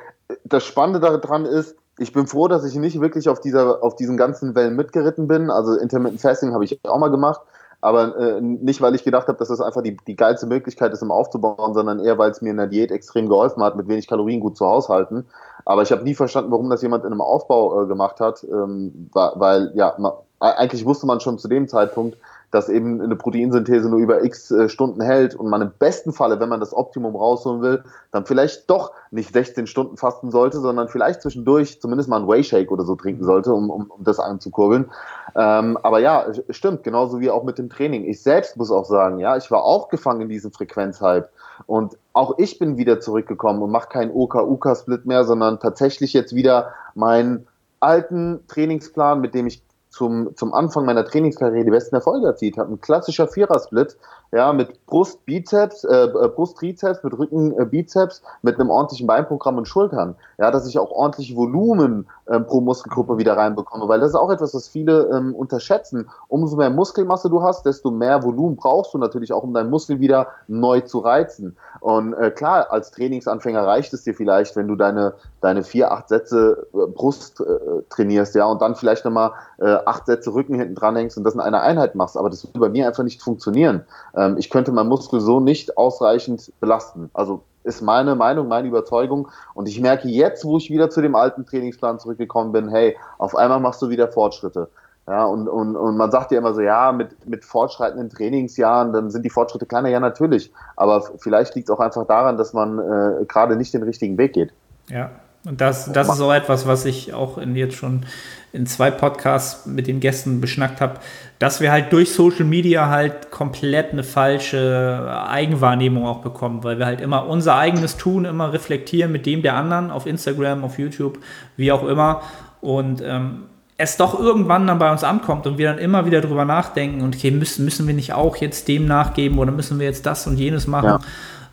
[0.45, 4.16] das Spannende daran ist, ich bin froh, dass ich nicht wirklich auf, dieser, auf diesen
[4.16, 5.51] ganzen Wellen mitgeritten bin.
[5.51, 7.41] Also Intermittent Fasting habe ich auch mal gemacht,
[7.82, 11.03] aber äh, nicht, weil ich gedacht habe, dass das einfach die, die geilste Möglichkeit ist,
[11.03, 14.09] um aufzubauen, sondern eher, weil es mir in der Diät extrem geholfen hat, mit wenig
[14.09, 15.26] Kalorien gut zu haushalten.
[15.65, 19.09] Aber ich habe nie verstanden, warum das jemand in einem Aufbau äh, gemacht hat, ähm,
[19.12, 22.19] weil ja, man, eigentlich wusste man schon zu dem Zeitpunkt,
[22.55, 26.39] dass eben eine Proteinsynthese nur über x äh, Stunden hält und man im besten Falle,
[26.39, 27.83] wenn man das Optimum rausholen will,
[28.13, 32.71] dann vielleicht doch nicht 16 Stunden fasten sollte, sondern vielleicht zwischendurch zumindest mal einen Whey-Shake
[32.71, 34.91] oder so trinken sollte, um, um, um das anzukurbeln.
[35.35, 38.05] Ähm, aber ja, stimmt, genauso wie auch mit dem Training.
[38.05, 41.29] Ich selbst muss auch sagen, ja, ich war auch gefangen in diesem Frequenzhype
[41.67, 46.71] und auch ich bin wieder zurückgekommen und mache keinen OK-UK-Split mehr, sondern tatsächlich jetzt wieder
[46.95, 47.49] meinen
[47.81, 49.63] alten Trainingsplan, mit dem ich
[49.95, 52.73] zum, zum Anfang meiner Trainingskarriere die besten Erfolge erzielt habe.
[52.73, 53.97] Ein klassischer Vierer-Split,
[54.35, 59.07] ja, mit Brust, Bizeps, äh, äh, Brust, Trizeps, mit Rücken, äh, Bizeps, mit einem ordentlichen
[59.07, 60.16] Beinprogramm und Schultern.
[60.39, 64.30] Ja, dass ich auch ordentlich Volumen äh, pro Muskelgruppe wieder reinbekomme, weil das ist auch
[64.30, 66.11] etwas, was viele ähm, unterschätzen.
[66.26, 70.01] Umso mehr Muskelmasse du hast, desto mehr Volumen brauchst du natürlich auch, um deinen Muskel
[70.01, 71.57] wieder neu zu reizen.
[71.78, 76.09] Und äh, klar, als Trainingsanfänger reicht es dir vielleicht, wenn du deine, deine vier, acht
[76.09, 80.74] Sätze äh, Brust äh, trainierst, ja, und dann vielleicht nochmal äh, acht Sätze Rücken hinten
[80.74, 82.16] dranhängst und das in einer Einheit machst.
[82.16, 83.85] Aber das würde bei mir einfach nicht funktionieren.
[84.14, 87.11] Äh, ähm, ich könnte meinen Muskel so nicht ausreichend belasten.
[87.14, 89.29] Also ist meine Meinung, meine Überzeugung.
[89.55, 93.35] Und ich merke jetzt, wo ich wieder zu dem alten Trainingsplan zurückgekommen bin, hey, auf
[93.35, 94.68] einmal machst du wieder Fortschritte.
[95.07, 99.11] Ja, und, und, und man sagt ja immer so, ja, mit, mit fortschreitenden Trainingsjahren, dann
[99.11, 99.89] sind die Fortschritte kleiner.
[99.89, 100.51] Ja, natürlich.
[100.77, 104.33] Aber vielleicht liegt es auch einfach daran, dass man äh, gerade nicht den richtigen Weg
[104.33, 104.53] geht.
[104.89, 105.11] Ja,
[105.47, 108.07] und das, das ist auch etwas, was ich auch in jetzt schon
[108.55, 111.01] in zwei Podcasts mit den Gästen beschnackt habe,
[111.39, 116.87] dass wir halt durch Social Media halt komplett eine falsche Eigenwahrnehmung auch bekommen, weil wir
[116.87, 121.19] halt immer unser eigenes Tun immer reflektieren mit dem der anderen auf Instagram, auf YouTube,
[121.57, 122.23] wie auch immer.
[122.61, 123.43] Und ähm,
[123.77, 127.17] es doch irgendwann dann bei uns ankommt und wir dann immer wieder drüber nachdenken und
[127.17, 130.37] okay, müssen, müssen wir nicht auch jetzt dem nachgeben oder müssen wir jetzt das und
[130.37, 131.05] jenes machen?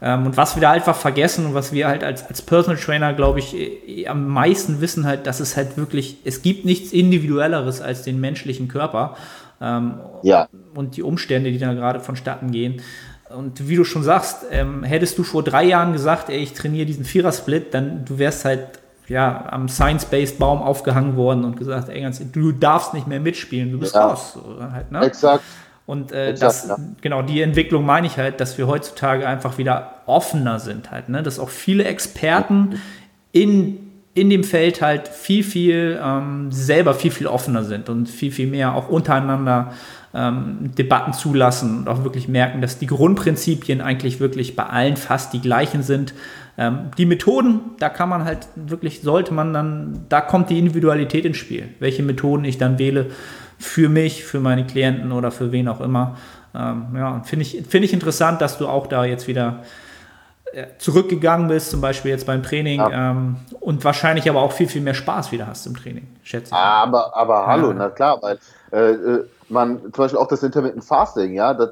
[0.01, 3.13] Ähm, und was wir da einfach vergessen und was wir halt als, als Personal Trainer,
[3.13, 7.81] glaube ich, äh, am meisten wissen halt, dass es halt wirklich, es gibt nichts Individuelleres
[7.81, 9.15] als den menschlichen Körper.
[9.61, 10.49] Ähm, ja.
[10.73, 12.81] Und die Umstände, die da gerade vonstatten gehen.
[13.29, 16.85] Und wie du schon sagst, ähm, hättest du vor drei Jahren gesagt, ey, ich trainiere
[16.85, 18.67] diesen Vierer-Split, dann du wärst halt
[19.07, 23.71] ja, am Science-Based Baum aufgehangen worden und gesagt, ey, ganz, du darfst nicht mehr mitspielen,
[23.71, 24.07] du bist ja.
[24.07, 24.33] raus.
[24.33, 25.01] So, halt, ne?
[25.01, 25.43] Exakt.
[25.91, 26.77] Und äh, das, ja.
[27.01, 31.21] genau, die Entwicklung meine ich halt, dass wir heutzutage einfach wieder offener sind halt, ne?
[31.21, 32.79] Dass auch viele Experten
[33.33, 33.77] in,
[34.13, 38.47] in dem Feld halt viel, viel ähm, selber viel, viel offener sind und viel, viel
[38.47, 39.73] mehr auch untereinander
[40.13, 45.33] ähm, Debatten zulassen und auch wirklich merken, dass die Grundprinzipien eigentlich wirklich bei allen fast
[45.33, 46.13] die gleichen sind.
[46.57, 51.25] Ähm, die Methoden, da kann man halt wirklich, sollte man dann, da kommt die Individualität
[51.25, 51.67] ins Spiel.
[51.79, 53.07] Welche Methoden ich dann wähle
[53.61, 56.17] für mich, für meine Klienten oder für wen auch immer.
[56.53, 59.63] Ähm, ja, finde ich, find ich interessant, dass du auch da jetzt wieder
[60.51, 63.11] äh, zurückgegangen bist, zum Beispiel jetzt beim Training ja.
[63.11, 66.53] ähm, und wahrscheinlich aber auch viel, viel mehr Spaß wieder hast im Training, schätze ich.
[66.53, 67.73] Aber, aber hallo, ja.
[67.73, 68.37] na klar, weil
[68.71, 71.71] äh, äh man, zum Beispiel auch das Intermittent Fasting, ja, das,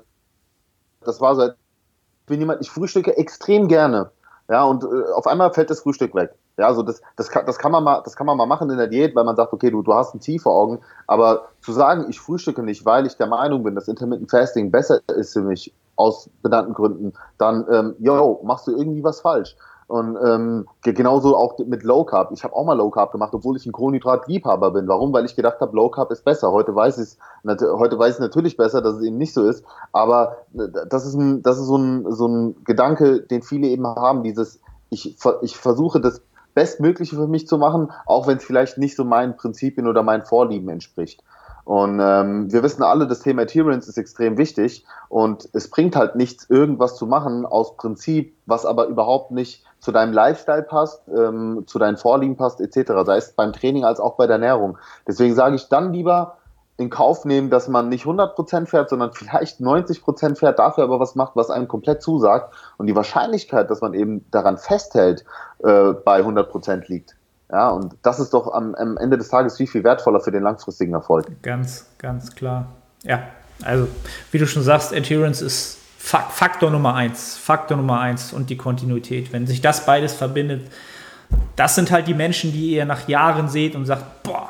[1.02, 4.12] das war seit, ich bin jemand, ich frühstücke extrem gerne,
[4.50, 6.32] ja, und äh, auf einmal fällt das Frühstück weg.
[6.60, 8.78] Ja, also das, das, kann, das, kann man mal, das kann man mal machen in
[8.78, 11.72] der Diät, weil man sagt, okay, du, du hast ein Tief vor Augen, aber zu
[11.72, 15.41] sagen, ich frühstücke nicht, weil ich der Meinung bin, dass Intermittent Fasting besser ist für
[15.41, 17.95] mich, aus benannten Gründen, dann, ähm,
[18.43, 19.55] machst du irgendwie was falsch.
[19.88, 22.32] Und ähm, genauso auch mit Low Carb.
[22.32, 24.88] Ich habe auch mal Low Carb gemacht, obwohl ich ein Kohlenhydrat-Liebhaber bin.
[24.88, 25.12] Warum?
[25.14, 26.51] Weil ich gedacht habe, Low Carb ist besser.
[26.51, 29.66] Heute weiß ich heute weiß ich natürlich besser, dass es eben nicht so ist.
[29.91, 33.88] Aber äh, das ist ein, das ist so ein, so ein Gedanke, den viele eben
[33.88, 34.22] haben.
[34.22, 34.60] Dieses,
[34.91, 36.22] ich, ich versuche das
[36.60, 40.26] Bestmögliche für mich zu machen, auch wenn es vielleicht nicht so meinen Prinzipien oder meinen
[40.26, 41.24] Vorlieben entspricht.
[41.64, 46.18] Und ähm, wir wissen alle, das Thema Adherence ist extrem wichtig und es bringt halt
[46.18, 51.64] nichts, irgendwas zu machen aus Prinzip, was aber überhaupt nicht zu deinem Lifestyle passt, ähm,
[51.66, 52.91] zu deinen Vorlieben passt, etc.
[53.05, 54.78] Sei es beim Training als auch bei der Ernährung.
[55.07, 56.39] Deswegen sage ich dann lieber
[56.80, 61.16] in Kauf nehmen, dass man nicht 100% fährt, sondern vielleicht 90% fährt, dafür aber was
[61.16, 62.54] macht, was einem komplett zusagt.
[62.78, 65.26] Und die Wahrscheinlichkeit, dass man eben daran festhält,
[65.60, 67.16] äh, bei 100% liegt.
[67.52, 70.44] Ja, und das ist doch am, am Ende des Tages viel, viel wertvoller für den
[70.44, 71.26] langfristigen Erfolg.
[71.42, 72.68] Ganz, ganz klar.
[73.04, 73.24] Ja,
[73.64, 73.88] also
[74.32, 77.36] wie du schon sagst, Adherence ist Faktor Nummer eins.
[77.36, 79.34] Faktor Nummer eins und die Kontinuität.
[79.34, 80.72] Wenn sich das beides verbindet,
[81.56, 84.50] das sind halt die Menschen, die ihr nach Jahren seht und sagt, boah,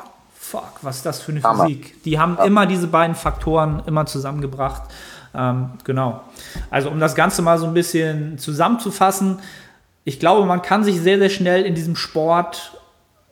[0.50, 1.64] fuck, was ist das für eine Hammer.
[1.64, 2.02] Physik?
[2.04, 2.44] Die haben ja.
[2.44, 4.82] immer diese beiden Faktoren immer zusammengebracht.
[5.34, 6.22] Ähm, genau.
[6.70, 9.38] Also um das Ganze mal so ein bisschen zusammenzufassen,
[10.04, 12.72] ich glaube, man kann sich sehr, sehr schnell in diesem Sport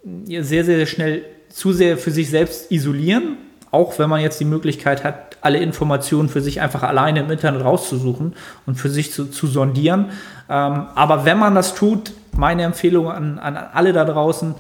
[0.05, 3.37] sehr, sehr schnell zu sehr für sich selbst isolieren,
[3.71, 7.65] auch wenn man jetzt die Möglichkeit hat, alle Informationen für sich einfach alleine im Internet
[7.65, 8.35] rauszusuchen
[8.67, 10.11] und für sich zu, zu sondieren.
[10.49, 14.55] Ähm, aber wenn man das tut, meine Empfehlung an, an alle da draußen,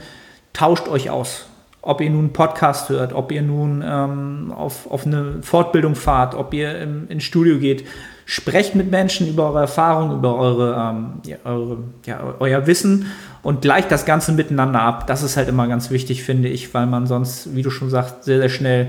[0.53, 1.47] tauscht euch aus.
[1.89, 6.35] Ob ihr nun einen Podcast hört, ob ihr nun ähm, auf, auf eine Fortbildung fahrt,
[6.35, 7.87] ob ihr im, ins Studio geht,
[8.27, 13.07] sprecht mit Menschen über eure Erfahrungen, über eure, ähm, ja, eure ja, euer Wissen
[13.43, 15.07] und gleicht das Ganze miteinander ab.
[15.07, 18.25] Das ist halt immer ganz wichtig, finde ich, weil man sonst, wie du schon sagst,
[18.25, 18.89] sehr, sehr schnell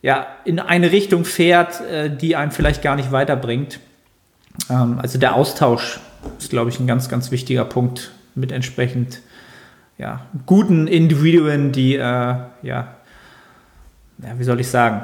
[0.00, 3.80] ja, in eine Richtung fährt, äh, die einem vielleicht gar nicht weiterbringt.
[4.70, 6.00] Ähm, also der Austausch
[6.38, 9.20] ist, glaube ich, ein ganz, ganz wichtiger Punkt mit entsprechend
[9.98, 15.02] ja, guten Individuen, die, äh, ja, ja, wie soll ich sagen,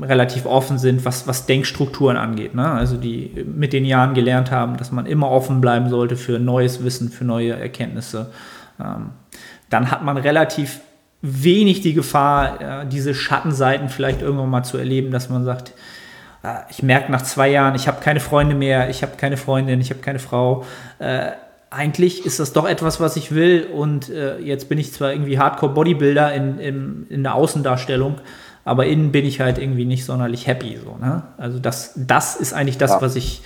[0.00, 2.54] relativ offen sind, was, was Denkstrukturen angeht.
[2.54, 2.68] Ne?
[2.68, 6.82] Also die mit den Jahren gelernt haben, dass man immer offen bleiben sollte für neues
[6.84, 8.30] Wissen, für neue Erkenntnisse.
[8.80, 9.10] Ähm,
[9.70, 10.80] dann hat man relativ
[11.20, 15.72] wenig die Gefahr, äh, diese Schattenseiten vielleicht irgendwann mal zu erleben, dass man sagt,
[16.42, 19.80] äh, ich merke nach zwei Jahren, ich habe keine Freunde mehr, ich habe keine Freundin,
[19.80, 20.64] ich habe keine Frau.
[20.98, 21.32] Äh,
[21.74, 25.38] eigentlich ist das doch etwas, was ich will und äh, jetzt bin ich zwar irgendwie
[25.38, 28.20] Hardcore-Bodybuilder in, in, in der Außendarstellung,
[28.64, 30.78] aber innen bin ich halt irgendwie nicht sonderlich happy.
[30.82, 31.24] So, ne?
[31.36, 33.02] Also das, das ist eigentlich das, ja.
[33.02, 33.42] was ich,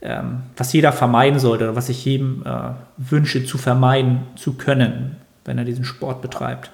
[0.00, 5.16] ähm, was jeder vermeiden sollte oder was ich jedem äh, wünsche zu vermeiden zu können,
[5.44, 6.70] wenn er diesen Sport betreibt.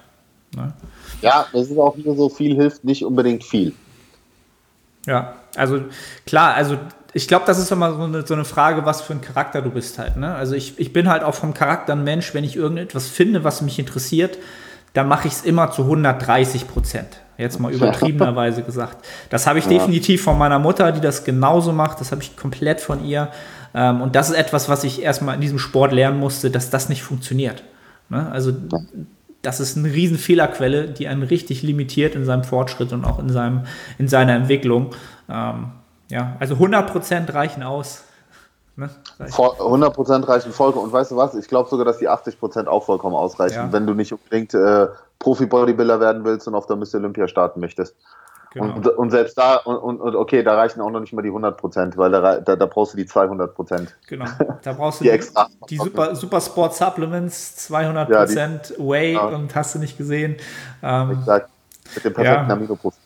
[0.55, 0.73] Ne?
[1.21, 3.73] Ja, das ist auch wieder so, viel hilft nicht unbedingt viel.
[5.05, 5.81] Ja, also
[6.25, 6.77] klar, also
[7.15, 9.69] ich glaube, das ist immer so eine, so eine, Frage, was für ein Charakter du
[9.69, 10.17] bist halt.
[10.17, 10.35] Ne?
[10.35, 13.61] Also ich, ich bin halt auch vom Charakter ein Mensch, wenn ich irgendetwas finde, was
[13.61, 14.37] mich interessiert,
[14.91, 17.21] dann mache ich es immer zu 130 Prozent.
[17.37, 18.97] Jetzt mal übertriebenerweise gesagt.
[19.29, 19.71] Das habe ich ja.
[19.71, 22.01] definitiv von meiner Mutter, die das genauso macht.
[22.01, 23.29] Das habe ich komplett von ihr.
[23.73, 26.89] Ähm, und das ist etwas, was ich erstmal in diesem Sport lernen musste, dass das
[26.89, 27.63] nicht funktioniert.
[28.09, 28.29] Ne?
[28.29, 28.51] Also
[29.41, 33.29] das ist eine riesen Fehlerquelle, die einen richtig limitiert in seinem Fortschritt und auch in,
[33.29, 33.61] seinem,
[33.97, 34.93] in seiner Entwicklung.
[36.09, 38.03] Ja, also 100% reichen aus.
[38.77, 38.89] Ne?
[39.19, 40.85] 100% reichen vollkommen.
[40.85, 41.33] Und weißt du was?
[41.35, 43.71] Ich glaube sogar, dass die 80% auch vollkommen ausreichen, ja.
[43.71, 44.87] wenn du nicht unbedingt äh,
[45.19, 47.95] Profi-Bodybuilder werden willst und auf der Miss Olympia starten möchtest.
[48.55, 48.73] Genau.
[48.73, 51.97] Und, und, selbst da, und, und, okay, da reichen auch noch nicht mal die 100%
[51.97, 54.25] weil da, da, da brauchst du die 200% Genau,
[54.63, 55.49] da brauchst du die, extra.
[55.69, 58.35] die Super, Super Sport Supplements, 200 ja, die,
[58.77, 59.25] Whey ja.
[59.25, 60.37] und hast du nicht gesehen.
[60.81, 61.49] Ähm, Exakt,
[61.95, 62.55] mit dem perfekten ja.
[62.55, 63.01] Aminoprofil.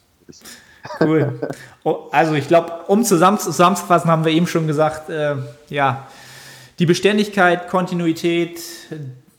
[1.00, 1.40] Cool.
[1.84, 5.36] Oh, also ich glaube, um zusammenzufassen, haben wir eben schon gesagt, äh,
[5.70, 6.08] ja,
[6.80, 8.60] die Beständigkeit, Kontinuität,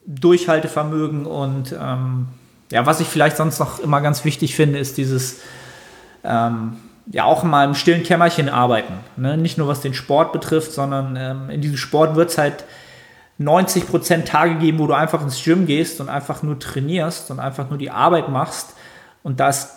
[0.07, 2.28] Durchhaltevermögen und ähm,
[2.70, 5.41] ja, was ich vielleicht sonst noch immer ganz wichtig finde, ist dieses
[6.24, 6.76] ähm,
[7.11, 8.95] ja auch mal im stillen Kämmerchen arbeiten.
[9.16, 9.36] Ne?
[9.36, 12.64] Nicht nur was den Sport betrifft, sondern ähm, in diesem Sport wird es halt
[13.41, 17.70] 90% Tage geben, wo du einfach ins Gym gehst und einfach nur trainierst und einfach
[17.70, 18.74] nur die Arbeit machst.
[19.22, 19.70] Und da ist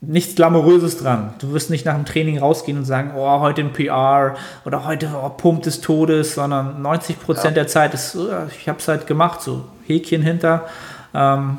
[0.00, 1.34] nichts Glamouröses dran.
[1.38, 4.34] Du wirst nicht nach dem Training rausgehen und sagen, oh, heute ein PR
[4.64, 7.50] oder heute oh, Pump des Todes, sondern 90% ja.
[7.50, 10.66] der Zeit ist, oh, ich habe es halt gemacht, so Häkchen hinter.
[11.12, 11.58] Ähm,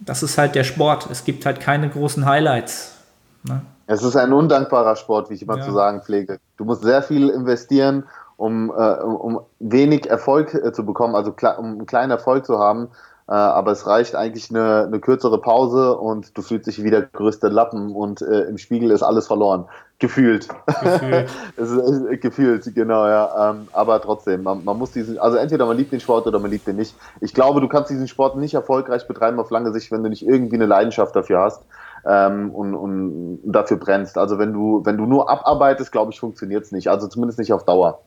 [0.00, 1.08] das ist halt der Sport.
[1.10, 2.96] Es gibt halt keine großen Highlights.
[3.44, 3.60] Ne?
[3.86, 5.64] Es ist ein undankbarer Sport, wie ich immer ja.
[5.64, 6.38] zu sagen pflege.
[6.56, 8.04] Du musst sehr viel investieren,
[8.36, 12.88] um, äh, um wenig Erfolg äh, zu bekommen, also um einen kleinen Erfolg zu haben.
[13.28, 17.02] Äh, aber es reicht eigentlich eine, eine, kürzere Pause und du fühlst dich wie der
[17.02, 19.66] größte Lappen und äh, im Spiegel ist alles verloren.
[20.00, 20.48] Gefühlt.
[20.82, 21.30] Gefühlt.
[21.56, 23.50] ist, gefühlt, genau, ja.
[23.50, 26.50] Ähm, aber trotzdem, man, man, muss diesen, also entweder man liebt den Sport oder man
[26.50, 26.96] liebt ihn nicht.
[27.20, 30.26] Ich glaube, du kannst diesen Sport nicht erfolgreich betreiben auf lange Sicht, wenn du nicht
[30.26, 31.62] irgendwie eine Leidenschaft dafür hast
[32.04, 34.18] ähm, und, und dafür brennst.
[34.18, 36.88] Also wenn du, wenn du nur abarbeitest, glaube ich, funktioniert es nicht.
[36.88, 38.00] Also zumindest nicht auf Dauer.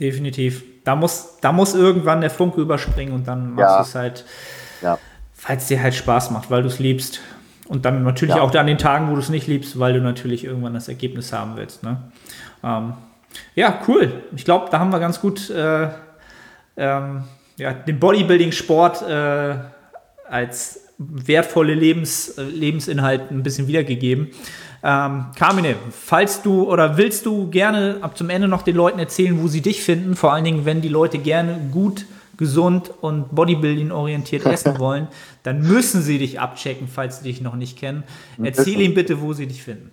[0.00, 0.64] Definitiv.
[0.84, 3.76] Da muss, da muss irgendwann der Funke überspringen und dann machst ja.
[3.76, 4.24] du es halt,
[4.82, 4.98] ja.
[5.32, 7.20] falls es dir halt Spaß macht, weil du es liebst.
[7.66, 8.42] Und dann natürlich ja.
[8.42, 11.32] auch an den Tagen, wo du es nicht liebst, weil du natürlich irgendwann das Ergebnis
[11.32, 11.82] haben willst.
[11.82, 11.96] Ne?
[12.62, 12.94] Ähm,
[13.54, 14.22] ja, cool.
[14.36, 15.88] Ich glaube, da haben wir ganz gut äh,
[16.76, 17.24] ähm,
[17.56, 19.54] ja, den Bodybuilding-Sport äh,
[20.28, 24.30] als wertvolle Lebens, Lebensinhalt ein bisschen wiedergegeben.
[24.86, 29.42] Ähm, Carmine, falls du oder willst du gerne ab zum Ende noch den Leuten erzählen,
[29.42, 32.04] wo sie dich finden, vor allen Dingen, wenn die Leute gerne gut,
[32.36, 35.08] gesund und Bodybuilding orientiert essen wollen,
[35.42, 38.02] dann müssen sie dich abchecken, falls sie dich noch nicht kennen.
[38.42, 39.90] Erzähl ihnen bitte, wo sie dich finden.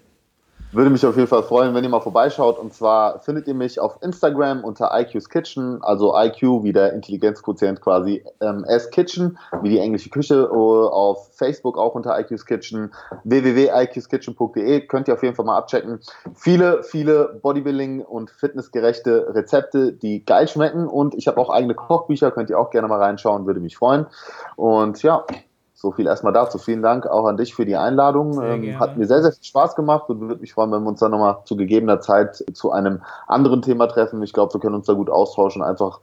[0.74, 2.58] Würde mich auf jeden Fall freuen, wenn ihr mal vorbeischaut.
[2.58, 7.82] Und zwar findet ihr mich auf Instagram unter IQ's Kitchen, also IQ wie der Intelligenzquotient
[7.82, 12.94] quasi, ähm, S Kitchen, wie die englische Küche, oh, auf Facebook auch unter IQ's Kitchen,
[13.26, 16.00] www.iqskitchen.de, könnt ihr auf jeden Fall mal abchecken.
[16.36, 20.88] Viele, viele Bodybuilding- und fitnessgerechte Rezepte, die geil schmecken.
[20.88, 24.06] Und ich habe auch eigene Kochbücher, könnt ihr auch gerne mal reinschauen, würde mich freuen.
[24.56, 25.26] Und ja,
[25.82, 26.60] so viel erstmal dazu.
[26.60, 28.40] Vielen Dank auch an dich für die Einladung.
[28.44, 31.00] Ähm, hat mir sehr, sehr viel Spaß gemacht und würde mich freuen, wenn wir uns
[31.00, 34.22] dann nochmal zu gegebener Zeit zu einem anderen Thema treffen.
[34.22, 36.00] Ich glaube, wir können uns da gut austauschen, einfach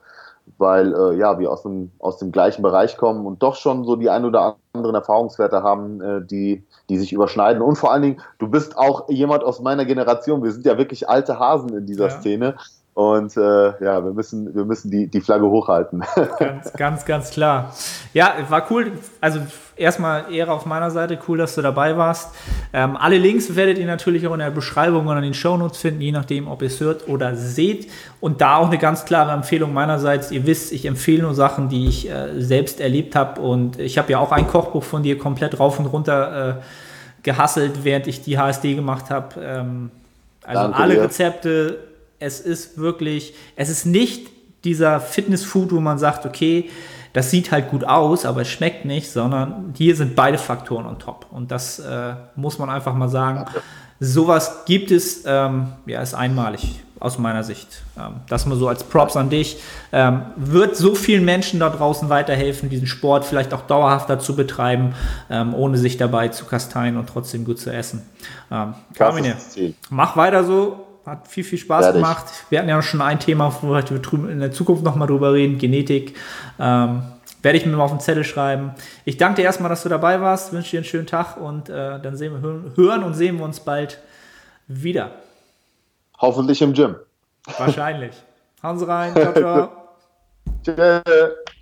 [0.57, 3.97] weil äh, ja, wir aus dem, aus dem gleichen Bereich kommen und doch schon so
[3.97, 7.62] die ein oder anderen Erfahrungswerte haben, äh, die, die sich überschneiden.
[7.62, 10.43] Und vor allen Dingen, du bist auch jemand aus meiner Generation.
[10.43, 12.11] Wir sind ja wirklich alte Hasen in dieser ja.
[12.11, 12.57] Szene.
[12.99, 13.40] Und äh,
[13.84, 16.03] ja, wir müssen, wir müssen die, die Flagge hochhalten.
[16.40, 17.72] Ganz, ganz, ganz klar.
[18.12, 18.90] Ja, war cool.
[19.20, 19.38] Also
[19.76, 21.16] erstmal Ehre auf meiner Seite.
[21.28, 22.34] Cool, dass du dabei warst.
[22.72, 26.01] Ähm, alle Links werdet ihr natürlich auch in der Beschreibung oder in den Shownotes finden,
[26.01, 27.88] je nachdem, ob ihr es hört oder seht.
[28.18, 30.32] Und da auch eine ganz klare Empfehlung meinerseits.
[30.32, 33.40] Ihr wisst, ich empfehle nur Sachen, die ich äh, selbst erlebt habe.
[33.40, 36.55] Und ich habe ja auch ein Kochbuch von dir komplett rauf und runter äh,
[37.22, 39.40] gehasselt, während ich die HSD gemacht habe.
[39.40, 39.90] Ähm,
[40.44, 41.03] also Danke alle dir.
[41.03, 41.88] Rezepte
[42.19, 44.29] es ist wirklich, es ist nicht
[44.64, 46.69] dieser Fitness-Food, wo man sagt, okay,
[47.12, 50.99] das sieht halt gut aus, aber es schmeckt nicht, sondern hier sind beide Faktoren on
[50.99, 51.27] top.
[51.31, 53.47] Und das äh, muss man einfach mal sagen.
[54.01, 57.83] Sowas gibt es, ähm, ja, ist einmalig aus meiner Sicht.
[57.99, 59.59] Ähm, das mal so als Props an dich.
[59.93, 64.95] Ähm, wird so vielen Menschen da draußen weiterhelfen, diesen Sport vielleicht auch dauerhafter zu betreiben,
[65.31, 68.03] ähm, ohne sich dabei zu kasteien und trotzdem gut zu essen.
[68.51, 69.37] Ähm, Carmine,
[69.91, 72.03] mach weiter so hat viel, viel Spaß Fertig.
[72.03, 72.25] gemacht.
[72.51, 76.17] Wir hatten ja schon ein Thema, wo wir in der Zukunft nochmal drüber reden, Genetik.
[76.59, 77.03] Ähm,
[77.43, 78.73] werde ich mir mal auf den Zettel schreiben.
[79.05, 82.01] Ich danke dir erstmal, dass du dabei warst, wünsche dir einen schönen Tag und äh,
[82.01, 83.99] dann sehen wir, hören und sehen wir uns bald
[84.67, 85.13] wieder.
[86.19, 86.97] Hoffentlich im Gym.
[87.59, 88.15] Wahrscheinlich.
[88.63, 89.13] Hauen Sie rein.
[89.13, 89.71] Ciao, ciao.
[90.65, 91.58] Tschüss.